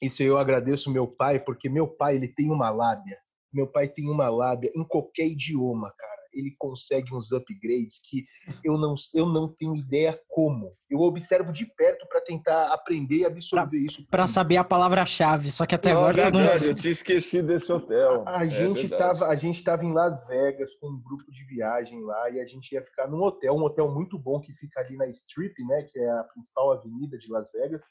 isso 0.00 0.22
eu 0.22 0.38
agradeço 0.38 0.90
meu 0.90 1.08
pai, 1.08 1.40
porque 1.40 1.68
meu 1.68 1.88
pai 1.88 2.14
ele 2.14 2.28
tem 2.28 2.50
uma 2.50 2.70
lábia. 2.70 3.18
Meu 3.52 3.66
pai 3.66 3.88
tem 3.88 4.08
uma 4.08 4.28
lábia 4.28 4.70
em 4.76 4.84
qualquer 4.84 5.26
idioma, 5.26 5.92
cara 5.98 6.09
ele 6.32 6.54
consegue 6.58 7.14
uns 7.14 7.32
upgrades 7.32 8.00
que 8.02 8.24
eu 8.64 8.76
não, 8.78 8.94
eu 9.14 9.26
não 9.26 9.48
tenho 9.48 9.76
ideia 9.76 10.18
como. 10.28 10.74
Eu 10.88 11.00
observo 11.00 11.52
de 11.52 11.66
perto 11.66 12.06
para 12.08 12.20
tentar 12.20 12.72
aprender 12.72 13.18
e 13.18 13.24
absorver 13.24 13.68
pra, 13.68 13.78
isso. 13.78 14.06
Para 14.08 14.26
saber 14.26 14.56
a 14.56 14.64
palavra-chave, 14.64 15.50
só 15.50 15.66
que 15.66 15.74
até 15.74 15.92
não, 15.92 16.00
agora... 16.00 16.20
É 16.20 16.30
verdade, 16.30 16.66
eu 16.68 16.74
tinha 16.74 16.92
esquecido 16.92 17.48
desse 17.48 17.72
hotel. 17.72 18.24
A, 18.26 18.40
a 18.40 18.46
é 18.46 18.50
gente 18.50 18.88
tava, 18.88 19.26
a 19.26 19.34
gente 19.34 19.62
tava 19.62 19.84
em 19.84 19.92
Las 19.92 20.26
Vegas 20.26 20.74
com 20.76 20.88
um 20.88 21.02
grupo 21.02 21.30
de 21.30 21.44
viagem 21.44 22.02
lá 22.02 22.30
e 22.30 22.40
a 22.40 22.46
gente 22.46 22.72
ia 22.72 22.82
ficar 22.82 23.08
num 23.08 23.22
hotel, 23.22 23.54
um 23.54 23.62
hotel 23.62 23.92
muito 23.92 24.18
bom 24.18 24.40
que 24.40 24.52
fica 24.54 24.80
ali 24.80 24.96
na 24.96 25.06
Strip, 25.06 25.54
né, 25.64 25.86
que 25.90 25.98
é 25.98 26.10
a 26.10 26.24
principal 26.24 26.72
avenida 26.72 27.18
de 27.18 27.30
Las 27.30 27.50
Vegas, 27.52 27.82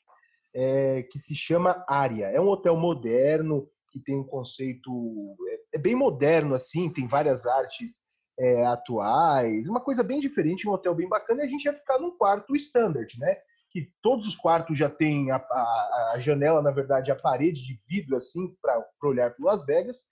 é, 0.53 1.03
que 1.03 1.19
se 1.19 1.35
chama 1.35 1.83
Aria. 1.87 2.27
É 2.27 2.39
um 2.39 2.49
hotel 2.49 2.75
moderno, 2.75 3.67
que 3.91 3.99
tem 3.99 4.17
um 4.17 4.23
conceito 4.23 5.35
é, 5.47 5.77
é 5.77 5.79
bem 5.79 5.95
moderno 5.95 6.55
assim, 6.55 6.91
tem 6.91 7.07
várias 7.07 7.45
artes 7.45 8.08
é, 8.39 8.65
atuais, 8.65 9.67
uma 9.67 9.81
coisa 9.81 10.01
bem 10.01 10.19
diferente, 10.19 10.67
um 10.67 10.71
hotel 10.71 10.95
bem 10.95 11.09
bacana, 11.09 11.43
e 11.43 11.45
a 11.45 11.49
gente 11.49 11.65
ia 11.65 11.73
ficar 11.73 11.99
num 11.99 12.17
quarto 12.17 12.55
standard, 12.55 13.19
né? 13.19 13.35
Que 13.69 13.91
todos 14.01 14.27
os 14.27 14.35
quartos 14.35 14.77
já 14.77 14.89
tem 14.89 15.29
a, 15.29 15.35
a, 15.35 16.11
a 16.15 16.19
janela, 16.19 16.61
na 16.61 16.71
verdade, 16.71 17.11
a 17.11 17.15
parede 17.15 17.65
de 17.65 17.75
vidro, 17.87 18.15
assim, 18.15 18.55
para 18.61 18.83
olhar 19.03 19.31
para 19.31 19.45
Las 19.45 19.65
Vegas. 19.65 20.05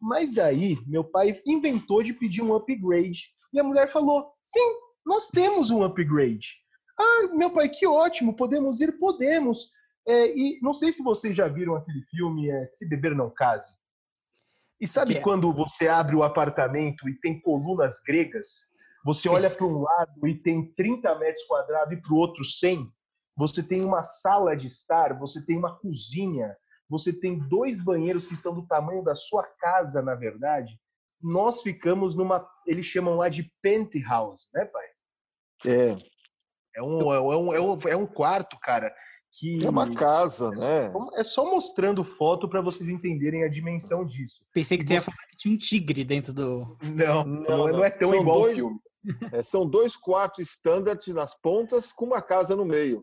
Mas 0.00 0.32
daí, 0.32 0.78
meu 0.86 1.02
pai 1.02 1.40
inventou 1.46 2.02
de 2.02 2.12
pedir 2.12 2.42
um 2.42 2.54
upgrade. 2.54 3.28
E 3.52 3.58
a 3.58 3.64
mulher 3.64 3.88
falou: 3.88 4.30
sim, 4.40 4.74
nós 5.04 5.28
temos 5.28 5.70
um 5.70 5.82
upgrade. 5.82 6.48
Ah, 6.98 7.28
meu 7.34 7.50
pai, 7.50 7.68
que 7.68 7.86
ótimo, 7.86 8.36
podemos 8.36 8.80
ir? 8.80 8.98
Podemos. 8.98 9.70
É, 10.06 10.26
e 10.28 10.58
não 10.62 10.72
sei 10.72 10.92
se 10.92 11.02
vocês 11.02 11.36
já 11.36 11.48
viram 11.48 11.74
aquele 11.74 12.02
filme 12.10 12.48
é, 12.50 12.66
Se 12.66 12.88
Beber 12.88 13.14
Não 13.14 13.30
Case. 13.30 13.79
E 14.80 14.86
sabe 14.86 15.16
é? 15.16 15.20
quando 15.20 15.52
você 15.52 15.88
abre 15.88 16.16
o 16.16 16.22
apartamento 16.22 17.08
e 17.08 17.18
tem 17.20 17.40
colunas 17.40 18.00
gregas? 18.00 18.70
Você 19.04 19.28
olha 19.28 19.50
para 19.50 19.66
um 19.66 19.80
lado 19.80 20.26
e 20.26 20.34
tem 20.34 20.72
30 20.74 21.14
metros 21.18 21.44
quadrados 21.44 21.92
e 21.96 22.00
para 22.00 22.12
o 22.12 22.16
outro 22.16 22.44
100. 22.44 22.90
Você 23.36 23.62
tem 23.62 23.82
uma 23.82 24.02
sala 24.02 24.56
de 24.56 24.66
estar, 24.66 25.18
você 25.18 25.44
tem 25.44 25.56
uma 25.56 25.78
cozinha, 25.78 26.54
você 26.88 27.12
tem 27.12 27.38
dois 27.48 27.82
banheiros 27.82 28.26
que 28.26 28.36
são 28.36 28.54
do 28.54 28.66
tamanho 28.66 29.02
da 29.02 29.14
sua 29.14 29.44
casa, 29.58 30.02
na 30.02 30.14
verdade. 30.14 30.78
Nós 31.22 31.62
ficamos 31.62 32.14
numa, 32.14 32.46
eles 32.66 32.84
chamam 32.84 33.16
lá 33.16 33.28
de 33.28 33.50
penthouse, 33.62 34.48
né, 34.54 34.64
pai? 34.64 34.86
É. 35.66 36.10
É 36.74 36.82
um, 36.82 37.12
é 37.12 37.20
um, 37.20 37.54
é 37.54 37.60
um, 37.60 37.78
é 37.88 37.96
um 37.96 38.06
quarto, 38.06 38.58
cara, 38.60 38.94
que 39.32 39.64
é 39.64 39.70
uma 39.70 39.94
casa, 39.94 40.50
né? 40.50 40.92
É 41.14 41.22
só 41.22 41.44
mostrando 41.44 42.02
foto 42.02 42.48
para 42.48 42.60
vocês 42.60 42.88
entenderem 42.88 43.44
a 43.44 43.48
dimensão 43.48 44.04
disso. 44.04 44.40
Pensei 44.52 44.76
que 44.76 44.84
tinha 44.84 45.00
que 45.00 45.36
tinha 45.36 45.54
um 45.54 45.58
tigre 45.58 46.04
dentro 46.04 46.32
do. 46.32 46.76
Não, 46.82 47.24
não, 47.24 47.42
não, 47.42 47.68
não 47.68 47.84
é 47.84 47.90
tão 47.90 48.10
são 48.10 48.20
igual 48.20 48.40
dois, 48.40 48.56
filme. 48.56 48.78
É, 49.32 49.42
são 49.42 49.66
dois 49.66 49.96
quartos 49.96 50.50
standard 50.50 51.10
nas 51.14 51.34
pontas 51.34 51.90
com 51.90 52.04
uma 52.04 52.20
casa 52.20 52.54
no 52.54 52.66
meio. 52.66 53.02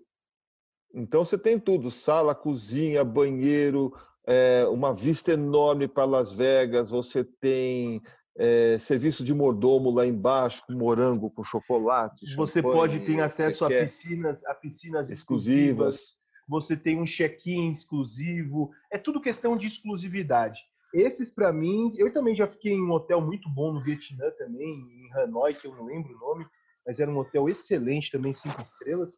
Então 0.94 1.24
você 1.24 1.38
tem 1.38 1.60
tudo: 1.60 1.90
sala, 1.90 2.36
cozinha, 2.36 3.04
banheiro, 3.04 3.92
é, 4.28 4.68
uma 4.70 4.94
vista 4.94 5.32
enorme 5.32 5.88
para 5.88 6.06
Las 6.06 6.32
Vegas. 6.32 6.90
Você 6.92 7.24
tem 7.24 8.02
é, 8.38 8.78
serviço 8.78 9.24
de 9.24 9.34
mordomo 9.34 9.90
lá 9.90 10.06
embaixo, 10.06 10.64
com 10.66 10.74
morango, 10.74 11.32
com 11.32 11.44
chocolate. 11.44 12.36
Você 12.36 12.62
pode 12.62 13.00
ter 13.00 13.20
acesso 13.20 13.66
a 13.66 13.70
piscinas, 13.70 14.46
a 14.46 14.54
piscinas 14.54 15.10
exclusivas. 15.10 15.96
exclusivas. 15.96 16.18
Você 16.48 16.78
tem 16.78 17.00
um 17.00 17.06
check-in 17.06 17.72
exclusivo. 17.72 18.72
É 18.92 18.98
tudo 18.98 19.20
questão 19.20 19.58
de 19.58 19.68
exclusividade. 19.68 20.62
Esses, 20.94 21.32
para 21.32 21.52
mim, 21.52 21.90
eu 21.98 22.14
também 22.14 22.36
já 22.36 22.48
fiquei 22.48 22.74
em 22.74 22.82
um 22.82 22.92
hotel 22.92 23.20
muito 23.20 23.50
bom 23.50 23.74
no 23.74 23.84
Vietnã 23.84 24.32
também, 24.38 24.70
em 24.70 25.14
Hanoi, 25.14 25.54
que 25.54 25.68
eu 25.68 25.76
não 25.76 25.86
lembro 25.86 26.16
o 26.16 26.20
nome, 26.20 26.46
mas 26.86 27.00
era 27.00 27.12
um 27.12 27.18
hotel 27.18 27.50
excelente 27.50 28.12
também, 28.12 28.32
cinco 28.32 28.62
estrelas. 28.62 29.18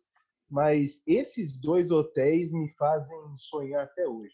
Mas 0.49 1.03
esses 1.05 1.55
dois 1.55 1.91
hotéis 1.91 2.51
me 2.51 2.73
fazem 2.73 3.17
sonhar 3.35 3.83
até 3.83 4.07
hoje. 4.07 4.33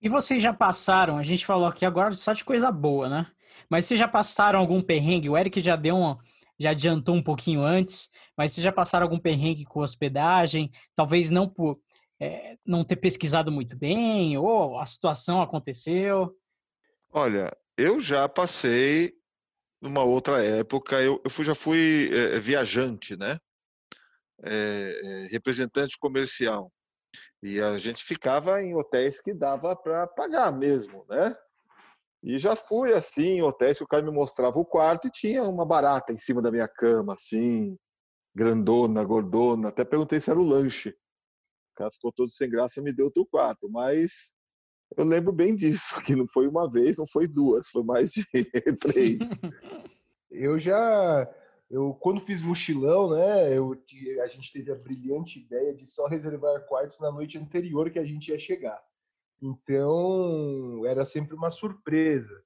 E 0.00 0.08
vocês 0.08 0.40
já 0.40 0.52
passaram, 0.52 1.18
a 1.18 1.22
gente 1.24 1.44
falou 1.44 1.66
aqui 1.66 1.84
agora 1.84 2.12
só 2.12 2.32
de 2.32 2.44
coisa 2.44 2.70
boa, 2.70 3.08
né? 3.08 3.26
Mas 3.70 3.84
vocês 3.84 3.98
já 3.98 4.08
passaram 4.08 4.58
algum 4.58 4.82
perrengue? 4.82 5.28
O 5.28 5.36
Eric 5.36 5.60
já 5.60 5.76
deu 5.76 5.96
um, 5.96 6.16
já 6.58 6.70
adiantou 6.70 7.14
um 7.14 7.22
pouquinho 7.22 7.62
antes, 7.62 8.10
mas 8.36 8.52
vocês 8.52 8.64
já 8.64 8.72
passaram 8.72 9.04
algum 9.04 9.18
perrengue 9.18 9.64
com 9.64 9.80
hospedagem? 9.80 10.70
Talvez 10.94 11.30
não 11.30 11.48
por 11.48 11.78
é, 12.20 12.56
não 12.64 12.84
ter 12.84 12.96
pesquisado 12.96 13.52
muito 13.52 13.76
bem, 13.76 14.36
ou 14.38 14.78
a 14.78 14.86
situação 14.86 15.42
aconteceu? 15.42 16.34
Olha, 17.12 17.50
eu 17.76 18.00
já 18.00 18.28
passei 18.28 19.14
numa 19.80 20.02
outra 20.02 20.42
época, 20.42 21.00
eu, 21.02 21.20
eu 21.24 21.30
fui, 21.30 21.44
já 21.44 21.54
fui 21.54 22.10
é, 22.12 22.38
viajante, 22.38 23.16
né? 23.16 23.38
É, 24.42 25.28
representante 25.30 25.98
comercial. 25.98 26.72
E 27.42 27.60
a 27.60 27.78
gente 27.78 28.02
ficava 28.02 28.62
em 28.62 28.74
hotéis 28.74 29.20
que 29.20 29.32
dava 29.32 29.76
para 29.76 30.06
pagar 30.06 30.52
mesmo, 30.52 31.04
né? 31.08 31.34
E 32.26 32.40
já 32.40 32.56
fui 32.56 32.92
assim, 32.92 33.36
em 33.36 33.42
hotéis 33.42 33.78
que 33.78 33.84
o 33.84 33.86
cara 33.86 34.02
me 34.02 34.10
mostrava 34.10 34.58
o 34.58 34.64
quarto 34.64 35.06
e 35.06 35.12
tinha 35.12 35.44
uma 35.44 35.64
barata 35.64 36.12
em 36.12 36.18
cima 36.18 36.42
da 36.42 36.50
minha 36.50 36.66
cama, 36.66 37.14
assim, 37.14 37.78
grandona, 38.34 39.04
gordona. 39.04 39.68
Até 39.68 39.84
perguntei 39.84 40.18
se 40.18 40.28
era 40.28 40.40
o 40.40 40.42
lanche. 40.42 40.88
O 40.88 41.76
cara 41.76 41.90
ficou 41.92 42.10
todo 42.10 42.28
sem 42.28 42.50
graça 42.50 42.80
e 42.80 42.82
me 42.82 42.92
deu 42.92 43.04
outro 43.04 43.24
quarto. 43.24 43.70
Mas 43.70 44.34
eu 44.96 45.04
lembro 45.04 45.32
bem 45.32 45.54
disso, 45.54 45.94
que 46.04 46.16
não 46.16 46.26
foi 46.26 46.48
uma 46.48 46.68
vez, 46.68 46.96
não 46.96 47.06
foi 47.06 47.28
duas, 47.28 47.68
foi 47.68 47.84
mais 47.84 48.10
de 48.10 48.24
três. 48.80 49.30
Eu 50.28 50.58
já 50.58 51.32
eu 51.70 51.94
quando 51.94 52.20
fiz 52.20 52.42
mochilão, 52.42 53.10
né, 53.10 53.56
eu, 53.56 53.80
a 54.20 54.26
gente 54.26 54.52
teve 54.52 54.72
a 54.72 54.74
brilhante 54.74 55.38
ideia 55.38 55.72
de 55.72 55.86
só 55.86 56.08
reservar 56.08 56.66
quartos 56.66 56.98
na 56.98 57.12
noite 57.12 57.38
anterior 57.38 57.88
que 57.88 58.00
a 58.00 58.04
gente 58.04 58.32
ia 58.32 58.38
chegar. 58.38 58.82
Então, 59.42 60.86
era 60.86 61.04
sempre 61.04 61.34
uma 61.34 61.50
surpresa. 61.50 62.42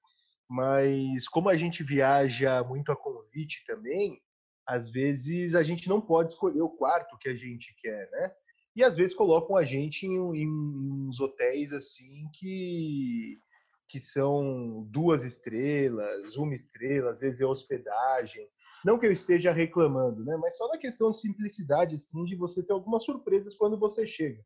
Mas 0.49 1.29
como 1.29 1.49
a 1.49 1.57
gente 1.57 1.85
viaja 1.85 2.63
muito 2.65 2.91
a 2.91 2.97
convite 2.97 3.65
também, 3.67 4.21
às 4.67 4.91
vezes 4.91 5.55
a 5.55 5.63
gente 5.63 5.89
não 5.89 6.01
pode 6.01 6.33
escolher 6.33 6.61
o 6.61 6.71
quarto 6.71 7.19
que 7.19 7.29
a 7.29 7.35
gente 7.35 7.75
quer, 7.81 8.11
né? 8.11 8.33
E 8.75 8.83
às 8.83 8.97
vezes 8.97 9.15
colocam 9.15 9.57
a 9.57 9.65
gente 9.65 10.07
em, 10.07 10.17
em, 10.17 10.49
uns 10.49 11.21
hotéis 11.21 11.73
assim 11.73 12.29
que 12.35 13.39
que 13.89 13.99
são 13.99 14.87
duas 14.89 15.25
estrelas, 15.25 16.37
uma 16.37 16.55
estrela, 16.55 17.11
às 17.11 17.19
vezes 17.19 17.41
é 17.41 17.45
hospedagem. 17.45 18.49
Não 18.85 19.01
que 19.01 19.05
eu 19.05 19.11
esteja 19.11 19.51
reclamando, 19.53 20.25
né? 20.25 20.37
Mas 20.37 20.57
só 20.57 20.69
na 20.69 20.79
questão 20.79 21.11
de 21.11 21.21
simplicidade, 21.21 21.97
assim, 21.97 22.25
de 22.25 22.37
você 22.37 22.63
ter 22.63 22.73
algumas 22.73 23.05
surpresas 23.05 23.57
quando 23.57 23.77
você 23.77 24.07
chega. 24.07 24.41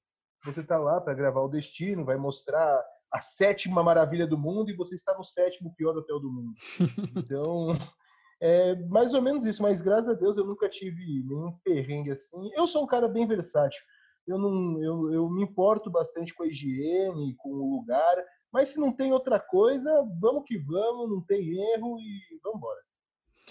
Você 0.44 0.60
está 0.60 0.78
lá 0.78 1.00
para 1.00 1.14
gravar 1.14 1.40
o 1.40 1.48
destino, 1.48 2.04
vai 2.04 2.16
mostrar 2.16 2.84
a 3.12 3.20
sétima 3.20 3.82
maravilha 3.82 4.26
do 4.26 4.36
mundo 4.36 4.70
e 4.70 4.76
você 4.76 4.94
está 4.94 5.16
no 5.16 5.24
sétimo 5.24 5.74
pior 5.76 5.96
hotel 5.96 6.20
do 6.20 6.30
mundo. 6.30 6.54
Então, 7.16 7.78
é 8.40 8.74
mais 8.88 9.14
ou 9.14 9.22
menos 9.22 9.46
isso. 9.46 9.62
Mas 9.62 9.80
graças 9.80 10.08
a 10.08 10.14
Deus 10.14 10.36
eu 10.36 10.44
nunca 10.44 10.68
tive 10.68 11.24
nenhum 11.24 11.56
perrengue 11.64 12.10
assim. 12.10 12.50
Eu 12.54 12.66
sou 12.66 12.84
um 12.84 12.86
cara 12.86 13.08
bem 13.08 13.26
versátil. 13.26 13.80
Eu 14.26 14.38
não, 14.38 14.82
eu, 14.82 15.12
eu 15.12 15.30
me 15.30 15.42
importo 15.42 15.90
bastante 15.90 16.34
com 16.34 16.42
a 16.42 16.46
higiene, 16.46 17.36
com 17.38 17.50
o 17.50 17.76
lugar. 17.76 18.16
Mas 18.52 18.70
se 18.70 18.78
não 18.78 18.92
tem 18.92 19.12
outra 19.12 19.38
coisa, 19.38 19.90
vamos 20.20 20.44
que 20.44 20.58
vamos, 20.58 21.08
não 21.08 21.20
tem 21.22 21.40
erro 21.74 21.98
e 21.98 22.38
vamos 22.42 22.58
embora. 22.58 22.80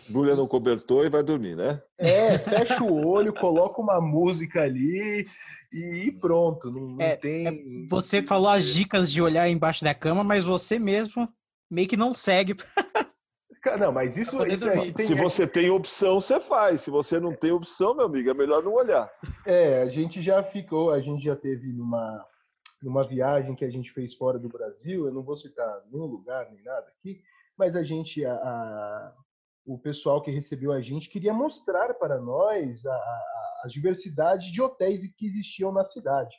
Bulha 0.10 0.36
no 0.36 0.48
cobertor 0.48 1.06
e 1.06 1.10
vai 1.10 1.24
dormir, 1.24 1.56
né? 1.56 1.82
É, 1.98 2.38
fecha 2.38 2.84
o 2.84 3.08
olho, 3.08 3.34
coloca 3.34 3.82
uma 3.82 4.02
música 4.02 4.64
ali 4.64 5.26
e 5.74 6.12
pronto. 6.12 6.72
Não, 6.72 6.88
não 6.90 7.02
é, 7.02 7.16
tem. 7.16 7.48
É, 7.48 7.88
você 7.90 8.22
falou 8.22 8.50
as 8.50 8.66
dicas 8.66 9.12
de 9.12 9.22
olhar 9.22 9.50
embaixo 9.50 9.84
da 9.84 9.94
cama, 9.94 10.24
mas 10.24 10.46
você 10.46 10.78
mesmo 10.78 11.28
meio 11.70 11.88
que 11.88 11.98
não 11.98 12.14
segue. 12.14 12.56
Não, 13.80 13.94
mas 13.94 14.18
isso, 14.18 14.46
isso 14.46 14.68
tem... 14.94 15.06
Se 15.06 15.16
você 15.16 15.48
tem 15.48 15.70
opção, 15.70 16.20
você 16.20 16.40
faz. 16.40 16.82
Se 16.82 16.92
você 16.92 17.18
não 17.20 17.34
tem 17.34 17.52
opção, 17.52 17.96
meu 17.96 18.06
amigo, 18.06 18.30
é 18.30 18.34
melhor 18.34 18.62
não 18.62 18.74
olhar. 18.74 19.10
É, 19.46 19.82
a 19.82 19.88
gente 19.88 20.22
já 20.22 20.44
ficou, 20.44 20.92
a 20.92 21.00
gente 21.00 21.24
já 21.24 21.36
teve 21.36 21.72
numa, 21.72 22.26
numa 22.82 23.04
viagem 23.04 23.56
que 23.56 23.64
a 23.64 23.70
gente 23.70 23.92
fez 23.94 24.14
fora 24.16 24.38
do 24.38 24.50
Brasil, 24.50 25.06
eu 25.06 25.14
não 25.14 25.24
vou 25.24 25.38
citar 25.38 25.82
nenhum 25.90 26.06
lugar 26.06 26.52
nem 26.52 26.62
nada 26.62 26.86
aqui, 27.00 27.22
mas 27.58 27.76
a 27.76 27.84
gente, 27.84 28.26
a, 28.26 28.34
a 28.34 29.14
o 29.66 29.78
pessoal 29.78 30.22
que 30.22 30.32
recebeu 30.32 30.72
a 30.72 30.82
gente 30.82 31.10
queria 31.10 31.34
mostrar 31.34 31.94
para 31.94 32.20
nós 32.20 32.86
a, 32.86 32.94
a, 32.94 33.62
a 33.64 33.68
diversidade 33.68 34.52
de 34.52 34.62
hotéis 34.62 35.02
que 35.16 35.26
existiam 35.26 35.72
na 35.72 35.86
cidade. 35.86 36.36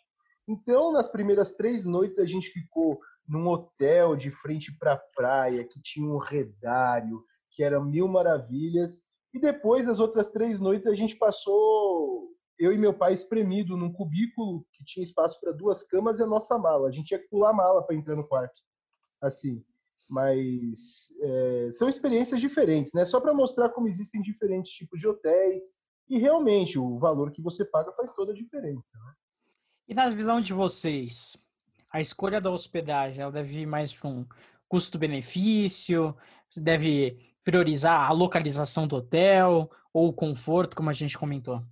Então, 0.46 0.92
nas 0.92 1.08
primeiras 1.08 1.54
três 1.54 1.86
noites, 1.86 2.18
a 2.18 2.26
gente 2.26 2.50
ficou 2.50 3.00
num 3.26 3.48
hotel 3.48 4.14
de 4.14 4.30
frente 4.30 4.76
para 4.76 4.92
a 4.92 5.02
praia, 5.16 5.64
que 5.64 5.80
tinha 5.80 6.06
um 6.06 6.18
redário, 6.18 7.24
que 7.52 7.62
era 7.62 7.80
mil 7.80 8.06
maravilhas. 8.06 9.00
E 9.32 9.40
depois, 9.40 9.88
as 9.88 9.98
outras 9.98 10.28
três 10.28 10.60
noites, 10.60 10.86
a 10.86 10.94
gente 10.94 11.16
passou, 11.16 12.28
eu 12.58 12.72
e 12.72 12.78
meu 12.78 12.92
pai, 12.92 13.14
espremido 13.14 13.74
num 13.74 13.90
cubículo 13.90 14.66
que 14.70 14.84
tinha 14.84 15.02
espaço 15.02 15.40
para 15.40 15.52
duas 15.52 15.82
camas 15.82 16.18
e 16.18 16.22
a 16.22 16.26
nossa 16.26 16.58
mala. 16.58 16.88
A 16.88 16.92
gente 16.92 17.06
tinha 17.06 17.18
que 17.18 17.28
pular 17.28 17.50
a 17.50 17.54
mala 17.54 17.82
para 17.82 17.96
entrar 17.96 18.14
no 18.14 18.28
quarto. 18.28 18.60
Assim 19.22 19.64
mas 20.08 21.12
é, 21.20 21.70
são 21.72 21.88
experiências 21.88 22.40
diferentes, 22.40 22.92
né? 22.92 23.06
Só 23.06 23.20
para 23.20 23.34
mostrar 23.34 23.70
como 23.70 23.88
existem 23.88 24.20
diferentes 24.20 24.72
tipos 24.72 25.00
de 25.00 25.08
hotéis 25.08 25.62
e 26.08 26.18
realmente 26.18 26.78
o 26.78 26.98
valor 26.98 27.30
que 27.30 27.42
você 27.42 27.64
paga 27.64 27.92
faz 27.92 28.12
toda 28.14 28.32
a 28.32 28.34
diferença. 28.34 28.98
Né? 28.98 29.12
E 29.88 29.94
na 29.94 30.10
visão 30.10 30.40
de 30.40 30.52
vocês, 30.52 31.36
a 31.90 32.00
escolha 32.00 32.40
da 32.40 32.50
hospedagem, 32.50 33.22
ela 33.22 33.32
deve 33.32 33.60
ir 33.60 33.66
mais 33.66 33.92
para 33.92 34.08
um 34.08 34.26
custo-benefício? 34.68 36.14
Deve 36.56 37.34
priorizar 37.42 38.08
a 38.08 38.12
localização 38.12 38.86
do 38.86 38.96
hotel 38.96 39.70
ou 39.92 40.08
o 40.08 40.12
conforto, 40.12 40.76
como 40.76 40.90
a 40.90 40.92
gente 40.92 41.18
comentou? 41.18 41.62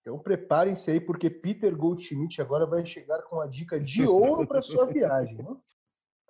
Então 0.00 0.18
preparem-se 0.18 0.90
aí, 0.90 1.00
porque 1.00 1.28
Peter 1.28 1.76
Goldschmidt 1.76 2.40
agora 2.40 2.64
vai 2.66 2.84
chegar 2.86 3.22
com 3.22 3.40
a 3.40 3.46
dica 3.46 3.78
de 3.78 4.02
ouro 4.08 4.46
para 4.46 4.62
sua 4.62 4.86
viagem. 4.86 5.36
Né? 5.36 5.56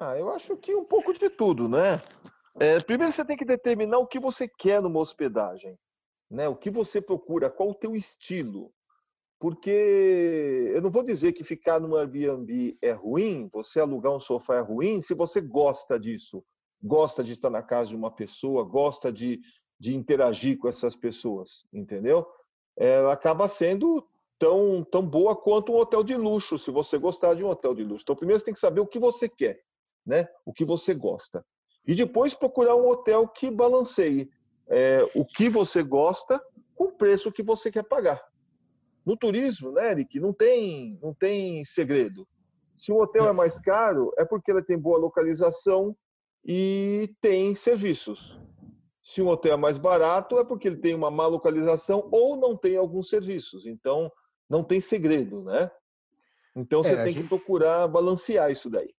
Ah, 0.01 0.17
eu 0.17 0.31
acho 0.31 0.57
que 0.57 0.73
um 0.77 0.85
pouco 0.85 1.13
de 1.13 1.29
tudo, 1.29 1.69
né? 1.69 2.01
É, 2.61 2.79
primeiro 2.81 3.13
você 3.13 3.25
tem 3.25 3.37
que 3.37 3.45
determinar 3.45 3.99
o 3.99 4.07
que 4.07 4.21
você 4.21 4.47
quer 4.47 4.81
numa 4.81 5.01
hospedagem, 5.01 5.77
né? 6.31 6.49
O 6.49 6.55
que 6.55 6.71
você 6.71 7.01
procura, 7.01 7.51
qual 7.51 7.71
o 7.71 7.75
teu 7.75 7.97
estilo. 7.97 8.73
Porque 9.41 10.71
eu 10.73 10.81
não 10.81 10.91
vou 10.91 11.03
dizer 11.03 11.33
que 11.33 11.43
ficar 11.43 11.81
no 11.81 11.97
Airbnb 11.97 12.79
é 12.81 12.93
ruim, 12.93 13.49
você 13.53 13.81
alugar 13.81 14.13
um 14.13 14.21
sofá 14.21 14.57
é 14.57 14.61
ruim, 14.61 15.03
se 15.03 15.15
você 15.15 15.41
gosta 15.41 15.99
disso, 15.99 16.45
gosta 16.81 17.25
de 17.25 17.33
estar 17.33 17.51
na 17.51 17.63
casa 17.63 17.91
de 17.91 17.97
uma 17.97 18.11
pessoa, 18.11 18.63
gosta 18.63 19.13
de, 19.13 19.41
de 19.81 19.97
interagir 19.97 20.59
com 20.59 20.69
essas 20.69 20.95
pessoas, 20.95 21.65
entendeu? 21.73 22.25
Ela 22.77 23.13
acaba 23.13 23.49
sendo 23.49 24.07
tão, 24.39 24.85
tão 24.85 25.05
boa 25.05 25.35
quanto 25.35 25.73
um 25.73 25.77
hotel 25.77 26.05
de 26.05 26.17
luxo, 26.17 26.57
se 26.57 26.71
você 26.71 26.99
gostar 26.99 27.35
de 27.35 27.43
um 27.43 27.49
hotel 27.49 27.75
de 27.75 27.83
luxo. 27.83 28.03
Então, 28.05 28.17
primeiro 28.17 28.39
você 28.39 28.45
tem 28.45 28.55
que 28.55 28.61
saber 28.61 28.81
o 28.81 28.87
que 28.87 29.01
você 29.01 29.29
quer 29.29 29.61
né? 30.09 30.27
o 30.45 30.53
que 30.55 30.65
você 30.65 30.95
gosta. 30.95 31.45
E 31.87 31.95
depois 31.95 32.33
procurar 32.33 32.75
um 32.75 32.89
hotel 32.89 33.29
que 33.29 33.51
balanceie 33.51 34.31
é, 34.67 35.07
o 35.15 35.25
que 35.25 35.51
você 35.51 35.83
gosta 35.83 36.43
com 36.75 36.85
o 36.85 36.93
preço 36.93 37.31
que 37.31 37.43
você 37.43 37.71
quer 37.71 37.85
pagar. 37.85 38.21
No 39.05 39.17
turismo, 39.17 39.71
né, 39.71 39.93
Eric, 39.93 40.19
não 40.19 40.33
tem, 40.33 40.99
não 41.03 41.13
tem 41.13 41.65
segredo. 41.65 42.27
Se 42.77 42.91
um 42.91 43.01
hotel 43.01 43.29
é 43.29 43.33
mais 43.33 43.61
caro, 43.61 44.13
é 44.19 44.25
porque 44.25 44.51
ele 44.51 44.63
tem 44.63 44.79
boa 44.79 44.99
localização 44.99 45.95
e 46.45 47.15
tem 47.21 47.55
serviços. 47.55 48.41
Se 49.03 49.21
um 49.21 49.29
hotel 49.29 49.55
é 49.55 49.57
mais 49.57 49.79
barato, 49.79 50.39
é 50.39 50.45
porque 50.45 50.69
ele 50.69 50.77
tem 50.77 50.95
uma 50.95 51.11
má 51.11 51.27
localização 51.27 52.09
ou 52.13 52.37
não 52.37 52.57
tem 52.57 52.77
alguns 52.77 53.09
serviços. 53.09 53.67
Então, 53.67 54.11
não 54.49 54.63
tem 54.63 54.81
segredo, 54.81 55.43
né? 55.43 55.71
Então, 56.55 56.83
você 56.83 56.91
é, 56.93 57.05
tem 57.05 57.15
gente... 57.15 57.23
que 57.23 57.29
procurar 57.29 57.89
balancear 57.89 58.51
isso 58.51 58.71
daí 58.71 58.91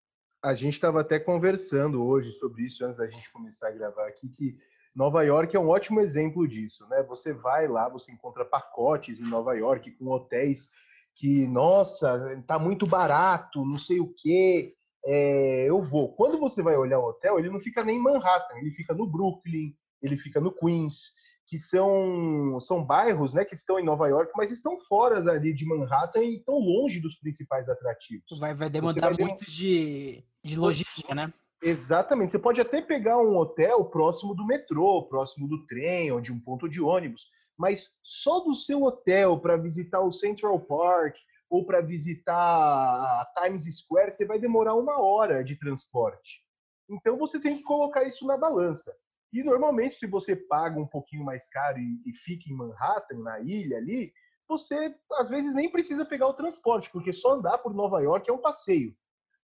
a 0.42 0.54
gente 0.54 0.74
estava 0.74 1.02
até 1.02 1.20
conversando 1.20 2.04
hoje 2.04 2.32
sobre 2.40 2.64
isso 2.64 2.86
antes 2.86 2.98
da 2.98 3.08
gente 3.08 3.32
começar 3.32 3.68
a 3.68 3.72
gravar 3.72 4.08
aqui, 4.08 4.30
que 4.30 4.58
Nova 4.96 5.24
York 5.24 5.56
é 5.56 5.60
um 5.60 5.70
ótimo 5.70 6.00
exemplo 6.00 6.48
disso, 6.48 6.88
né? 6.88 7.04
Você 7.04 7.34
vai 7.34 7.68
lá, 7.68 7.88
você 7.90 8.12
encontra 8.12 8.46
pacotes 8.46 9.20
em 9.20 9.30
Nova 9.30 9.54
York 9.54 9.92
com 9.92 10.08
hotéis 10.08 10.70
que, 11.16 11.46
nossa, 11.48 12.42
tá 12.48 12.58
muito 12.58 12.88
barato, 12.88 13.66
não 13.66 13.78
sei 13.78 14.00
o 14.00 14.14
quê, 14.14 14.74
é, 15.06 15.66
eu 15.66 15.82
vou. 15.82 16.14
Quando 16.14 16.40
você 16.40 16.62
vai 16.62 16.76
olhar 16.78 17.00
o 17.00 17.10
hotel, 17.10 17.38
ele 17.38 17.50
não 17.50 17.60
fica 17.60 17.84
nem 17.84 17.98
em 17.98 18.02
Manhattan, 18.02 18.58
ele 18.58 18.72
fica 18.72 18.94
no 18.94 19.06
Brooklyn, 19.06 19.76
ele 20.02 20.16
fica 20.18 20.40
no 20.40 20.52
Queens, 20.52 21.12
que 21.50 21.58
são, 21.58 22.60
são 22.60 22.86
bairros 22.86 23.34
né, 23.34 23.44
que 23.44 23.56
estão 23.56 23.80
em 23.80 23.84
Nova 23.84 24.08
York, 24.08 24.32
mas 24.38 24.52
estão 24.52 24.80
fora 24.80 25.18
ali 25.32 25.52
de 25.52 25.66
Manhattan 25.66 26.22
e 26.22 26.36
estão 26.36 26.60
longe 26.60 27.00
dos 27.00 27.16
principais 27.16 27.68
atrativos. 27.68 28.38
Vai, 28.40 28.54
vai 28.54 28.70
demandar 28.70 29.16
vai 29.16 29.26
muito 29.26 29.44
de, 29.50 30.24
de 30.44 30.56
logística, 30.56 31.16
né? 31.16 31.34
Exatamente. 31.62 32.32
Você 32.32 32.40
pode 32.40 32.62
até 32.62 32.82
pegar 32.82 33.18
um 33.18 33.36
hotel 33.36 33.84
próximo 33.86 34.36
do 34.36 34.46
metrô, 34.46 35.08
próximo 35.10 35.48
do 35.48 35.66
trem 35.66 36.12
ou 36.12 36.22
de 36.22 36.32
um 36.32 36.40
ponto 36.40 36.70
de 36.70 36.80
ônibus, 36.80 37.28
mas 37.58 38.00
só 38.04 38.42
do 38.42 38.54
seu 38.54 38.84
hotel 38.84 39.40
para 39.40 39.58
visitar 39.58 40.02
o 40.02 40.12
Central 40.12 40.60
Park, 40.60 41.16
ou 41.50 41.66
para 41.66 41.82
visitar 41.82 42.36
a 42.36 43.26
Times 43.42 43.66
Square, 43.76 44.12
você 44.12 44.24
vai 44.24 44.40
demorar 44.40 44.76
uma 44.76 45.02
hora 45.02 45.44
de 45.44 45.56
transporte. 45.56 46.44
Então 46.88 47.18
você 47.18 47.40
tem 47.40 47.58
que 47.58 47.64
colocar 47.64 48.04
isso 48.04 48.26
na 48.28 48.38
balança. 48.38 48.96
E 49.32 49.44
normalmente, 49.44 49.98
se 49.98 50.08
você 50.08 50.36
paga 50.36 50.80
um 50.80 50.88
pouquinho 50.88 51.24
mais 51.24 51.48
caro 51.50 51.78
e, 51.78 52.02
e 52.06 52.14
fica 52.14 52.50
em 52.50 52.56
Manhattan, 52.56 53.20
na 53.20 53.40
ilha 53.40 53.78
ali, 53.78 54.12
você 54.48 54.96
às 55.14 55.30
vezes 55.30 55.54
nem 55.54 55.72
precisa 55.72 56.04
pegar 56.04 56.28
o 56.28 56.34
transporte, 56.34 56.90
porque 56.92 57.14
só 57.14 57.36
andar 57.36 57.60
por 57.60 57.74
Nova 57.74 58.02
York 58.02 58.30
é 58.30 58.34
um 58.34 58.42
passeio. 58.42 58.96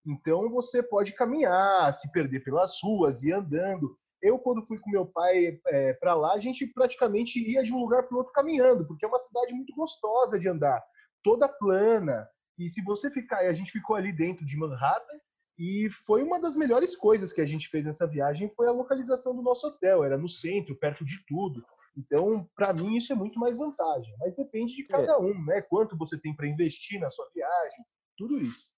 Então 0.04 0.50
você 0.50 0.82
pode 0.82 1.12
caminhar, 1.12 1.92
se 1.92 2.10
perder 2.10 2.40
pelas 2.40 2.80
ruas, 2.82 3.22
ir 3.22 3.32
andando. 3.32 3.96
Eu, 4.20 4.38
quando 4.38 4.66
fui 4.66 4.78
com 4.78 4.90
meu 4.90 5.06
pai 5.06 5.60
é, 5.66 5.92
para 5.94 6.14
lá, 6.14 6.32
a 6.32 6.38
gente 6.40 6.66
praticamente 6.66 7.38
ia 7.38 7.62
de 7.62 7.72
um 7.72 7.78
lugar 7.78 8.04
para 8.04 8.14
o 8.14 8.18
outro 8.18 8.32
caminhando, 8.32 8.86
porque 8.86 9.04
é 9.04 9.08
uma 9.08 9.18
cidade 9.18 9.52
muito 9.52 9.74
gostosa 9.74 10.38
de 10.38 10.48
andar, 10.48 10.82
toda 11.22 11.48
plana. 11.48 12.28
E 12.58 12.68
se 12.70 12.82
você 12.82 13.10
ficar, 13.10 13.40
a 13.40 13.52
gente 13.52 13.70
ficou 13.70 13.94
ali 13.94 14.12
dentro 14.12 14.44
de 14.44 14.56
Manhattan, 14.56 15.18
e 15.58 15.88
foi 15.90 16.22
uma 16.22 16.38
das 16.38 16.54
melhores 16.54 16.94
coisas 16.94 17.32
que 17.32 17.40
a 17.40 17.46
gente 17.46 17.68
fez 17.68 17.84
nessa 17.84 18.06
viagem 18.06 18.50
foi 18.54 18.68
a 18.68 18.72
localização 18.72 19.34
do 19.34 19.42
nosso 19.42 19.66
hotel, 19.66 20.04
era 20.04 20.18
no 20.18 20.28
centro, 20.28 20.76
perto 20.76 21.04
de 21.04 21.24
tudo. 21.26 21.64
Então, 21.96 22.46
para 22.54 22.74
mim 22.74 22.96
isso 22.96 23.12
é 23.12 23.16
muito 23.16 23.38
mais 23.38 23.56
vantagem, 23.56 24.14
mas 24.20 24.36
depende 24.36 24.74
de 24.74 24.84
cada 24.84 25.12
é. 25.12 25.18
um, 25.18 25.44
né? 25.44 25.62
Quanto 25.62 25.96
você 25.96 26.18
tem 26.18 26.34
para 26.36 26.46
investir 26.46 27.00
na 27.00 27.10
sua 27.10 27.26
viagem, 27.34 27.84
tudo 28.18 28.38
isso. 28.38 28.68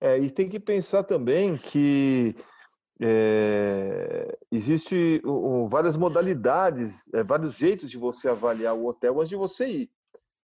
É, 0.00 0.18
e 0.18 0.30
tem 0.30 0.48
que 0.48 0.60
pensar 0.60 1.02
também 1.02 1.56
que 1.56 2.36
é, 3.00 4.38
existe 4.52 5.20
várias 5.68 5.96
modalidades, 5.96 7.08
é, 7.12 7.24
vários 7.24 7.56
jeitos 7.56 7.90
de 7.90 7.98
você 7.98 8.28
avaliar 8.28 8.74
o 8.74 8.86
hotel 8.86 9.18
antes 9.18 9.30
de 9.30 9.36
você 9.36 9.66
ir. 9.66 9.90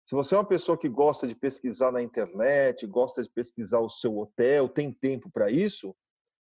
Se 0.08 0.14
você 0.14 0.34
é 0.34 0.38
uma 0.38 0.48
pessoa 0.48 0.78
que 0.78 0.88
gosta 0.88 1.26
de 1.26 1.34
pesquisar 1.34 1.92
na 1.92 2.02
internet, 2.02 2.86
gosta 2.86 3.22
de 3.22 3.28
pesquisar 3.28 3.80
o 3.80 3.90
seu 3.90 4.16
hotel, 4.16 4.66
tem 4.66 4.90
tempo 4.90 5.30
para 5.30 5.50
isso, 5.50 5.94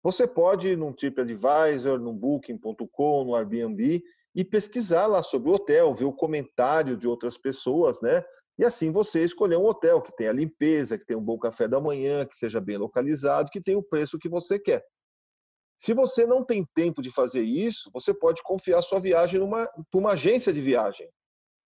você 0.03 0.27
pode 0.27 0.69
ir 0.69 0.77
num 0.77 0.93
TripAdvisor, 0.93 1.97
num 1.97 2.15
Booking.com, 2.15 3.23
no 3.23 3.33
Airbnb 3.33 4.03
e 4.35 4.45
pesquisar 4.45 5.07
lá 5.07 5.23
sobre 5.23 5.49
o 5.49 5.53
hotel, 5.53 5.91
ver 5.91 6.05
o 6.05 6.13
comentário 6.13 6.95
de 6.95 7.07
outras 7.07 7.35
pessoas, 7.35 7.99
né? 7.99 8.23
E 8.59 8.63
assim 8.63 8.91
você 8.91 9.23
escolher 9.23 9.57
um 9.57 9.65
hotel 9.65 10.03
que 10.03 10.15
tenha 10.15 10.31
limpeza, 10.31 10.95
que 10.95 11.05
tenha 11.05 11.17
um 11.17 11.25
bom 11.25 11.39
café 11.39 11.67
da 11.67 11.81
manhã, 11.81 12.27
que 12.27 12.35
seja 12.35 12.61
bem 12.61 12.77
localizado, 12.77 13.49
que 13.49 13.59
tenha 13.59 13.79
o 13.79 13.83
preço 13.83 14.19
que 14.19 14.29
você 14.29 14.59
quer. 14.59 14.85
Se 15.75 15.95
você 15.95 16.27
não 16.27 16.45
tem 16.45 16.63
tempo 16.75 17.01
de 17.01 17.09
fazer 17.09 17.41
isso, 17.41 17.89
você 17.91 18.13
pode 18.13 18.43
confiar 18.43 18.83
sua 18.83 18.99
viagem 18.99 19.39
numa 19.39 19.67
uma 19.91 20.11
agência 20.11 20.53
de 20.53 20.61
viagem. 20.61 21.09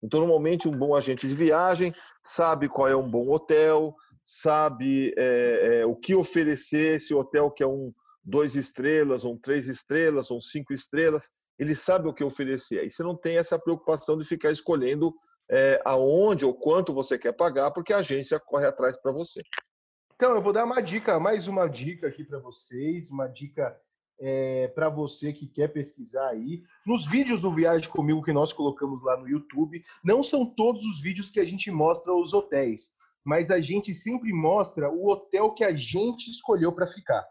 Então, 0.01 0.21
normalmente, 0.21 0.67
um 0.67 0.77
bom 0.77 0.95
agente 0.95 1.27
de 1.27 1.35
viagem 1.35 1.93
sabe 2.23 2.69
qual 2.69 2.87
é 2.87 2.95
um 2.95 3.09
bom 3.09 3.29
hotel, 3.29 3.95
sabe 4.23 5.13
é, 5.17 5.81
é, 5.81 5.85
o 5.85 5.95
que 5.95 6.15
oferecer, 6.15 6.99
se 6.99 7.13
o 7.13 7.19
hotel 7.19 7.51
quer 7.51 7.65
um 7.65 7.93
dois 8.23 8.55
estrelas, 8.55 9.25
um 9.25 9.37
três 9.37 9.67
estrelas, 9.67 10.29
um 10.29 10.39
cinco 10.39 10.73
estrelas, 10.73 11.29
ele 11.57 11.75
sabe 11.75 12.07
o 12.07 12.13
que 12.13 12.23
oferecer. 12.23 12.79
Aí 12.79 12.89
você 12.89 13.03
não 13.03 13.15
tem 13.15 13.37
essa 13.37 13.59
preocupação 13.59 14.17
de 14.17 14.23
ficar 14.23 14.51
escolhendo 14.51 15.13
é, 15.49 15.81
aonde 15.83 16.45
ou 16.45 16.53
quanto 16.53 16.93
você 16.93 17.17
quer 17.17 17.33
pagar, 17.33 17.71
porque 17.71 17.91
a 17.91 17.97
agência 17.97 18.39
corre 18.39 18.67
atrás 18.67 19.01
para 19.01 19.11
você. 19.11 19.41
Então, 20.15 20.35
eu 20.35 20.41
vou 20.41 20.53
dar 20.53 20.65
uma 20.65 20.81
dica, 20.81 21.19
mais 21.19 21.47
uma 21.47 21.67
dica 21.67 22.07
aqui 22.07 22.23
para 22.23 22.39
vocês, 22.39 23.09
uma 23.09 23.27
dica 23.27 23.75
é, 24.19 24.67
para 24.69 24.89
você 24.89 25.31
que 25.31 25.47
quer 25.47 25.69
pesquisar 25.69 26.29
aí. 26.29 26.63
Nos 26.85 27.07
vídeos 27.07 27.41
do 27.41 27.53
Viagem 27.53 27.89
Comigo 27.89 28.23
que 28.23 28.33
nós 28.33 28.51
colocamos 28.51 29.01
lá 29.03 29.17
no 29.17 29.27
YouTube, 29.27 29.83
não 30.03 30.21
são 30.21 30.45
todos 30.45 30.85
os 30.85 31.01
vídeos 31.01 31.29
que 31.29 31.39
a 31.39 31.45
gente 31.45 31.71
mostra 31.71 32.13
os 32.13 32.33
hotéis, 32.33 32.91
mas 33.23 33.49
a 33.49 33.59
gente 33.59 33.93
sempre 33.93 34.33
mostra 34.33 34.89
o 34.89 35.07
hotel 35.07 35.51
que 35.53 35.63
a 35.63 35.73
gente 35.73 36.29
escolheu 36.29 36.71
para 36.71 36.87
ficar. 36.87 37.25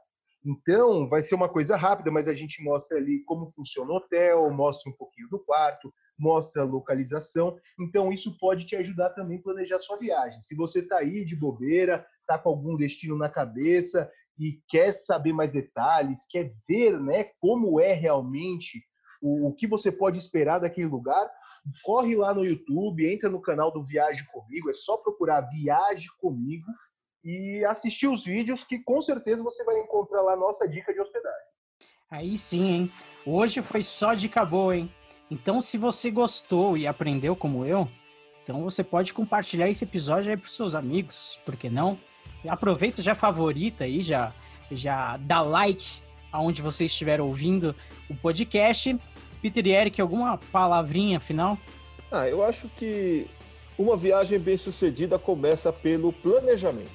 Então, 0.44 1.09
vai 1.09 1.22
ser 1.22 1.35
uma 1.35 1.48
coisa 1.48 1.77
rápida, 1.77 2.11
mas 2.11 2.29
a 2.29 2.35
gente 2.35 2.62
mostra 2.62 2.96
ali 2.96 3.22
como 3.24 3.51
funciona 3.53 3.92
o 3.92 3.96
hotel, 3.96 4.51
mostra 4.51 4.90
um 4.90 4.94
pouquinho 4.94 5.29
do 5.29 5.38
quarto, 5.40 5.92
mostra 6.18 6.62
a 6.62 6.64
localização. 6.64 7.57
Então, 7.79 8.12
isso 8.12 8.38
pode 8.38 8.64
te 8.64 8.77
ajudar 8.77 9.11
também 9.11 9.38
a 9.38 9.42
planejar 9.42 9.81
sua 9.81 9.98
viagem. 9.98 10.40
Se 10.40 10.55
você 10.55 10.79
está 10.79 10.98
aí 10.98 11.24
de 11.24 11.37
bobeira, 11.37 12.07
está 12.20 12.38
com 12.38 12.48
algum 12.48 12.77
destino 12.77 13.16
na 13.16 13.29
cabeça 13.29 14.11
e 14.38 14.61
quer 14.68 14.92
saber 14.92 15.33
mais 15.33 15.53
detalhes, 15.53 16.27
quer 16.29 16.53
ver 16.68 16.98
né, 17.01 17.31
como 17.40 17.81
é 17.81 17.92
realmente 17.92 18.83
o, 19.20 19.48
o 19.48 19.55
que 19.55 19.66
você 19.66 19.90
pode 19.90 20.18
esperar 20.18 20.61
daquele 20.61 20.87
lugar, 20.87 21.29
corre 21.83 22.16
lá 22.16 22.33
no 22.33 22.44
YouTube, 22.44 23.12
entra 23.12 23.29
no 23.29 23.40
canal 23.40 23.72
do 23.72 23.85
Viagem 23.85 24.24
Comigo, 24.33 24.70
é 24.70 24.74
só 24.74 24.96
procurar 24.98 25.48
Viagem 25.51 26.09
Comigo 26.18 26.66
e 27.24 27.64
assistir 27.64 28.07
os 28.07 28.24
vídeos 28.24 28.64
que 28.64 28.79
com 28.79 29.01
certeza 29.03 29.42
você 29.42 29.64
vai 29.64 29.79
encontrar 29.81 30.22
lá 30.22 30.37
nossa 30.37 30.66
dica 30.68 30.92
de 30.92 31.01
hospedagem. 31.01 31.48
Aí 32.11 32.38
sim, 32.38 32.66
hein? 32.70 32.92
Hoje 33.27 33.61
foi 33.61 33.83
só 33.83 34.14
dica 34.14 34.44
boa, 34.44 34.77
hein? 34.77 34.90
Então, 35.31 35.61
se 35.61 35.77
você 35.77 36.11
gostou 36.11 36.77
e 36.77 36.87
aprendeu 36.87 37.37
como 37.37 37.66
eu, 37.66 37.87
então 38.42 38.62
você 38.62 38.83
pode 38.83 39.12
compartilhar 39.12 39.68
esse 39.68 39.85
episódio 39.85 40.31
aí 40.31 40.37
para 40.38 40.48
seus 40.48 40.74
amigos, 40.74 41.38
por 41.44 41.55
que 41.55 41.68
não? 41.68 41.98
Aproveita, 42.46 43.03
já 43.03 43.14
favorita 43.14 43.85
aí, 43.85 44.03
já, 44.03 44.33
já 44.70 45.16
dá 45.18 45.40
like 45.40 46.01
aonde 46.31 46.62
você 46.62 46.85
estiver 46.85 47.20
ouvindo 47.20 47.74
o 48.09 48.14
podcast. 48.14 48.98
Peter 49.40 49.66
e 49.66 49.70
Eric, 49.70 50.01
alguma 50.01 50.38
palavrinha 50.53 51.18
final? 51.20 51.57
Ah, 52.11 52.29
eu 52.29 52.42
acho 52.42 52.68
que 52.77 53.27
uma 53.79 53.96
viagem 53.96 54.38
bem 54.38 54.57
sucedida 54.57 55.18
começa 55.18 55.72
pelo 55.72 56.12
planejamento, 56.12 56.90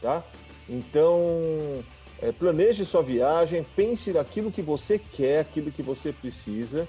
tá? 0.00 0.24
Então, 0.68 1.84
é, 2.20 2.32
planeje 2.32 2.84
sua 2.84 3.02
viagem, 3.02 3.64
pense 3.76 4.12
naquilo 4.12 4.50
que 4.50 4.62
você 4.62 4.98
quer, 4.98 5.40
aquilo 5.40 5.70
que 5.70 5.82
você 5.82 6.12
precisa 6.12 6.88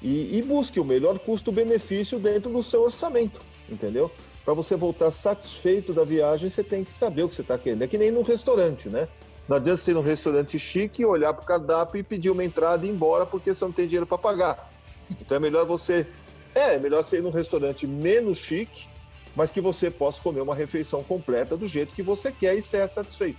e, 0.00 0.38
e 0.38 0.42
busque 0.42 0.78
o 0.78 0.84
melhor 0.84 1.18
custo-benefício 1.18 2.18
dentro 2.18 2.50
do 2.52 2.62
seu 2.62 2.82
orçamento, 2.82 3.40
entendeu? 3.68 4.10
Para 4.50 4.54
você 4.56 4.74
voltar 4.74 5.12
satisfeito 5.12 5.92
da 5.92 6.02
viagem, 6.02 6.50
você 6.50 6.64
tem 6.64 6.82
que 6.82 6.90
saber 6.90 7.22
o 7.22 7.28
que 7.28 7.36
você 7.36 7.42
está 7.42 7.56
querendo. 7.56 7.82
É 7.82 7.86
que 7.86 7.96
nem 7.96 8.10
num 8.10 8.22
restaurante, 8.22 8.88
né? 8.88 9.06
Não 9.46 9.58
adianta 9.58 9.80
você 9.80 9.92
ir 9.92 9.94
num 9.94 10.02
restaurante 10.02 10.58
chique, 10.58 11.04
olhar 11.04 11.32
para 11.32 11.42
o 11.44 11.46
cardápio 11.46 12.00
e 12.00 12.02
pedir 12.02 12.30
uma 12.30 12.44
entrada 12.44 12.84
e 12.84 12.88
ir 12.88 12.92
embora 12.92 13.24
porque 13.24 13.54
você 13.54 13.64
não 13.64 13.70
tem 13.70 13.86
dinheiro 13.86 14.08
para 14.08 14.18
pagar. 14.18 14.72
Então 15.08 15.36
é 15.36 15.40
melhor 15.40 15.64
você. 15.64 16.04
É, 16.52 16.74
é 16.74 16.78
melhor 16.80 17.04
você 17.04 17.18
ir 17.18 17.22
num 17.22 17.30
restaurante 17.30 17.86
menos 17.86 18.38
chique, 18.38 18.88
mas 19.36 19.52
que 19.52 19.60
você 19.60 19.88
possa 19.88 20.20
comer 20.20 20.40
uma 20.40 20.54
refeição 20.54 21.04
completa 21.04 21.56
do 21.56 21.68
jeito 21.68 21.94
que 21.94 22.02
você 22.02 22.32
quer 22.32 22.56
e 22.56 22.60
ser 22.60 22.88
satisfeito. 22.88 23.38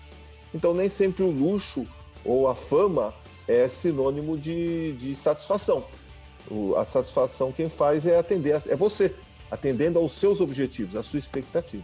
Então 0.54 0.74
nem 0.74 0.88
sempre 0.88 1.24
o 1.24 1.30
luxo 1.30 1.84
ou 2.24 2.47
a 2.47 2.56
fama 2.56 3.13
é 3.50 3.67
sinônimo 3.67 4.38
de, 4.38 4.93
de 4.93 5.13
satisfação. 5.13 5.84
O, 6.50 6.74
a 6.78 6.86
satisfação 6.86 7.52
quem 7.52 7.67
faz 7.67 8.06
é 8.06 8.17
atender, 8.17 8.63
é 8.65 8.78
você 8.78 9.13
atendendo 9.52 10.00
aos 10.00 10.14
seus 10.14 10.40
objetivos, 10.40 10.96
à 10.96 11.04
sua 11.04 11.20
expectativa. 11.20 11.84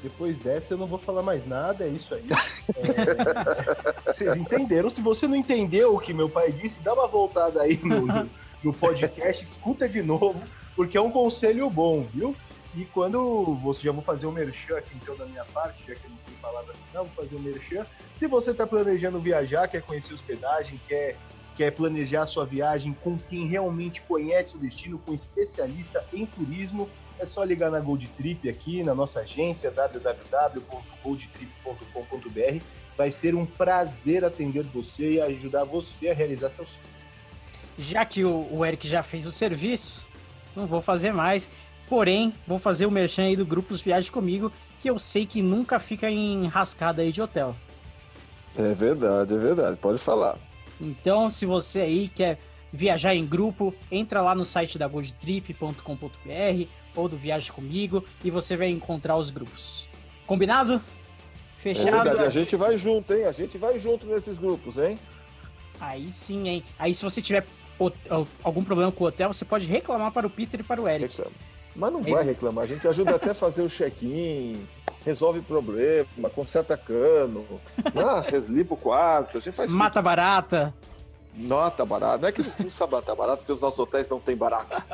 Depois 0.00 0.38
dessa 0.38 0.74
eu 0.74 0.78
não 0.78 0.86
vou 0.86 0.98
falar 0.98 1.22
mais 1.22 1.44
nada, 1.46 1.84
é 1.84 1.88
isso 1.88 2.14
aí. 2.14 2.24
É... 2.68 4.12
Vocês 4.12 4.36
entenderam? 4.36 4.90
Se 4.90 5.00
você 5.00 5.26
não 5.26 5.34
entendeu 5.34 5.94
o 5.94 5.98
que 5.98 6.12
meu 6.12 6.28
pai 6.28 6.52
disse, 6.52 6.80
dá 6.80 6.92
uma 6.92 7.08
voltada 7.08 7.62
aí 7.62 7.80
no, 7.82 8.06
no, 8.06 8.30
no 8.62 8.74
podcast, 8.74 9.42
escuta 9.42 9.88
de 9.88 10.02
novo, 10.02 10.38
porque 10.76 10.98
é 10.98 11.00
um 11.00 11.10
conselho 11.10 11.70
bom, 11.70 12.02
viu? 12.12 12.36
E 12.76 12.84
quando 12.84 13.56
você 13.62 13.84
já 13.84 13.90
vou 13.90 14.02
fazer 14.02 14.26
o 14.26 14.28
um 14.28 14.32
merchan 14.32 14.76
aqui 14.76 14.90
então 15.00 15.16
da 15.16 15.24
minha 15.24 15.46
parte, 15.46 15.82
já 15.88 15.94
que 15.94 16.06
não 16.08 16.16
tem 16.26 16.34
palavra 16.42 16.74
final, 16.88 17.06
vou 17.06 17.24
fazer 17.24 17.36
o 17.36 17.38
um 17.38 17.42
merchan. 17.42 17.86
Se 18.14 18.26
você 18.26 18.50
está 18.50 18.66
planejando 18.66 19.18
viajar, 19.18 19.66
quer 19.66 19.80
conhecer 19.80 20.12
hospedagem, 20.12 20.78
quer 20.86 21.16
quer 21.58 21.72
planejar 21.72 22.24
sua 22.24 22.46
viagem 22.46 22.96
com 23.02 23.18
quem 23.18 23.48
realmente 23.48 24.00
conhece 24.02 24.54
o 24.54 24.60
destino, 24.60 24.96
com 24.96 25.10
um 25.10 25.14
especialista 25.14 26.04
em 26.12 26.24
turismo, 26.24 26.88
é 27.18 27.26
só 27.26 27.42
ligar 27.42 27.68
na 27.68 27.80
Gold 27.80 28.06
Trip 28.16 28.48
aqui 28.48 28.84
na 28.84 28.94
nossa 28.94 29.22
agência 29.22 29.68
www.goldtrip.com.br. 29.72 32.64
Vai 32.96 33.10
ser 33.10 33.34
um 33.34 33.44
prazer 33.44 34.24
atender 34.24 34.62
você 34.62 35.14
e 35.14 35.20
ajudar 35.20 35.64
você 35.64 36.10
a 36.10 36.14
realizar 36.14 36.52
seus 36.52 36.68
sonhos. 36.68 36.86
Já 37.76 38.04
que 38.04 38.24
o, 38.24 38.64
Eric 38.64 38.86
já 38.86 39.02
fez 39.02 39.26
o 39.26 39.32
serviço, 39.32 40.00
não 40.54 40.68
vou 40.68 40.80
fazer 40.80 41.12
mais. 41.12 41.50
Porém, 41.88 42.32
vou 42.46 42.60
fazer 42.60 42.86
o 42.86 42.90
merchan 42.90 43.24
aí 43.24 43.34
do 43.34 43.44
Grupos 43.44 43.80
Viagem 43.80 44.12
Comigo, 44.12 44.52
que 44.78 44.88
eu 44.88 44.96
sei 45.00 45.26
que 45.26 45.42
nunca 45.42 45.80
fica 45.80 46.08
em 46.08 46.46
rascada 46.46 47.02
aí 47.02 47.10
de 47.10 47.20
hotel. 47.20 47.56
É 48.56 48.72
verdade, 48.74 49.34
é 49.34 49.38
verdade. 49.38 49.76
Pode 49.76 49.98
falar. 49.98 50.38
Então, 50.80 51.28
se 51.28 51.44
você 51.46 51.80
aí 51.80 52.08
quer 52.08 52.38
viajar 52.72 53.14
em 53.14 53.26
grupo, 53.26 53.74
entra 53.90 54.20
lá 54.20 54.34
no 54.34 54.44
site 54.44 54.78
da 54.78 54.86
goldtrip.com.br 54.86 56.68
ou 56.94 57.08
do 57.08 57.16
Viaje 57.16 57.50
Comigo 57.50 58.04
e 58.22 58.30
você 58.30 58.56
vai 58.56 58.68
encontrar 58.68 59.16
os 59.16 59.30
grupos. 59.30 59.88
Combinado? 60.26 60.82
Fechado? 61.58 61.88
É 61.88 62.04
verdade, 62.04 62.24
a 62.24 62.30
gente 62.30 62.56
vai 62.56 62.76
junto, 62.76 63.12
hein? 63.14 63.24
A 63.24 63.32
gente 63.32 63.58
vai 63.58 63.78
junto 63.78 64.06
nesses 64.06 64.38
grupos, 64.38 64.78
hein? 64.78 64.98
Aí 65.80 66.10
sim, 66.10 66.48
hein? 66.48 66.64
Aí 66.78 66.94
se 66.94 67.04
você 67.04 67.22
tiver 67.22 67.46
algum 68.42 68.64
problema 68.64 68.92
com 68.92 69.04
o 69.04 69.06
hotel, 69.06 69.32
você 69.32 69.44
pode 69.44 69.66
reclamar 69.66 70.12
para 70.12 70.26
o 70.26 70.30
Peter 70.30 70.60
e 70.60 70.62
para 70.62 70.80
o 70.80 70.88
Eric. 70.88 71.16
Reclama. 71.16 71.36
Mas 71.78 71.92
não 71.92 72.02
vai 72.02 72.24
reclamar, 72.24 72.64
a 72.64 72.66
gente 72.66 72.88
ajuda 72.88 73.14
até 73.14 73.30
a 73.30 73.34
fazer 73.34 73.62
o 73.62 73.68
check-in, 73.68 74.66
resolve 75.04 75.40
problema, 75.40 76.28
conserta 76.34 76.76
cano, 76.76 77.46
ah, 77.94 78.20
reslipa 78.28 78.74
o 78.74 78.76
quarto, 78.76 79.38
a 79.38 79.40
gente 79.40 79.54
faz 79.54 79.70
Mata 79.70 79.94
tudo. 79.94 80.02
barata. 80.02 80.74
Nota 81.36 81.86
barata. 81.86 82.18
Não 82.18 82.28
é 82.28 82.32
que 82.32 82.42
não 82.42 82.50
custa 82.50 82.84
matar 82.88 83.14
barata, 83.14 83.36
porque 83.36 83.52
os 83.52 83.60
nossos 83.60 83.78
hotéis 83.78 84.08
não 84.08 84.18
tem 84.18 84.36
barata. 84.36 84.84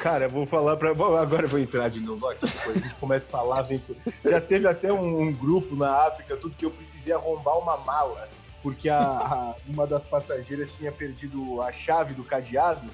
Cara, 0.00 0.26
vou 0.26 0.46
falar 0.46 0.78
para 0.78 0.92
Agora 0.92 1.42
eu 1.42 1.48
vou 1.48 1.60
entrar 1.60 1.90
de 1.90 2.00
novo 2.00 2.26
aqui. 2.26 2.46
Depois 2.46 2.76
a 2.76 2.80
gente 2.80 2.94
começa 2.94 3.28
a 3.28 3.30
falar. 3.30 3.60
Vem... 3.62 3.82
Já 4.24 4.40
teve 4.40 4.66
até 4.66 4.90
um, 4.90 5.20
um, 5.20 5.30
grupo 5.30 5.76
na 5.76 5.90
África, 6.06 6.38
tudo 6.38 6.56
que 6.56 6.64
eu 6.64 6.70
precisei 6.70 7.12
arrombar 7.12 7.58
uma 7.58 7.76
mala, 7.76 8.30
porque 8.62 8.88
a, 8.88 8.98
a, 8.98 9.54
uma 9.68 9.86
das 9.86 10.06
passageiras 10.06 10.72
tinha 10.72 10.90
perdido 10.90 11.60
a 11.60 11.70
chave 11.70 12.14
do 12.14 12.24
cadeado. 12.24 12.90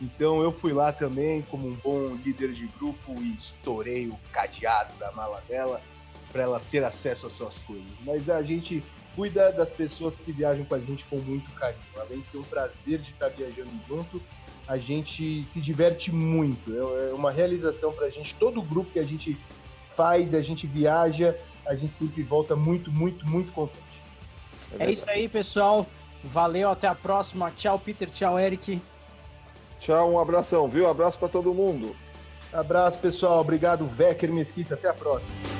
Então 0.00 0.42
eu 0.42 0.52
fui 0.52 0.72
lá 0.72 0.92
também, 0.92 1.42
como 1.42 1.68
um 1.68 1.74
bom 1.74 2.14
líder 2.22 2.52
de 2.52 2.66
grupo, 2.66 3.14
e 3.20 3.34
estourei 3.34 4.08
o 4.08 4.18
cadeado 4.32 4.94
da 4.98 5.10
mala 5.12 5.42
dela 5.48 5.80
para 6.30 6.42
ela 6.42 6.60
ter 6.70 6.84
acesso 6.84 7.26
às 7.26 7.32
suas 7.32 7.58
coisas. 7.60 7.86
Mas 8.04 8.28
a 8.28 8.42
gente 8.42 8.82
cuida 9.14 9.50
das 9.50 9.72
pessoas 9.72 10.16
que 10.16 10.30
viajam 10.30 10.64
com 10.66 10.74
a 10.74 10.78
gente 10.78 11.04
com 11.04 11.16
muito 11.16 11.50
carinho. 11.52 11.80
Além 11.98 12.20
de 12.20 12.28
ser 12.28 12.36
um 12.36 12.42
prazer 12.42 12.98
de 12.98 13.10
estar 13.10 13.28
viajando 13.28 13.70
junto, 13.88 14.20
a 14.68 14.76
gente 14.76 15.44
se 15.44 15.60
diverte 15.60 16.12
muito. 16.12 16.74
É, 16.74 17.10
é 17.10 17.14
uma 17.14 17.30
realização 17.30 17.92
para 17.92 18.06
a 18.06 18.10
gente. 18.10 18.34
Todo 18.34 18.60
grupo 18.60 18.90
que 18.90 18.98
a 18.98 19.04
gente 19.04 19.38
faz, 19.96 20.34
a 20.34 20.42
gente 20.42 20.66
viaja, 20.66 21.34
a 21.64 21.74
gente 21.74 21.94
sempre 21.94 22.22
volta 22.22 22.54
muito, 22.54 22.92
muito, 22.92 23.26
muito 23.26 23.50
contente. 23.52 23.80
É, 24.78 24.84
é 24.84 24.90
isso 24.90 25.08
aí, 25.08 25.28
pessoal. 25.28 25.86
Valeu, 26.22 26.70
até 26.70 26.86
a 26.86 26.94
próxima. 26.94 27.50
Tchau, 27.52 27.78
Peter. 27.78 28.10
Tchau, 28.10 28.38
Eric. 28.38 28.80
Tchau, 29.78 30.12
um 30.12 30.18
abração, 30.18 30.68
viu? 30.68 30.88
Abraço 30.88 31.18
para 31.18 31.28
todo 31.28 31.54
mundo. 31.54 31.94
Abraço, 32.52 32.98
pessoal. 32.98 33.40
Obrigado, 33.40 33.86
Vecker 33.86 34.32
Mesquita. 34.32 34.74
Até 34.74 34.88
a 34.88 34.94
próxima. 34.94 35.55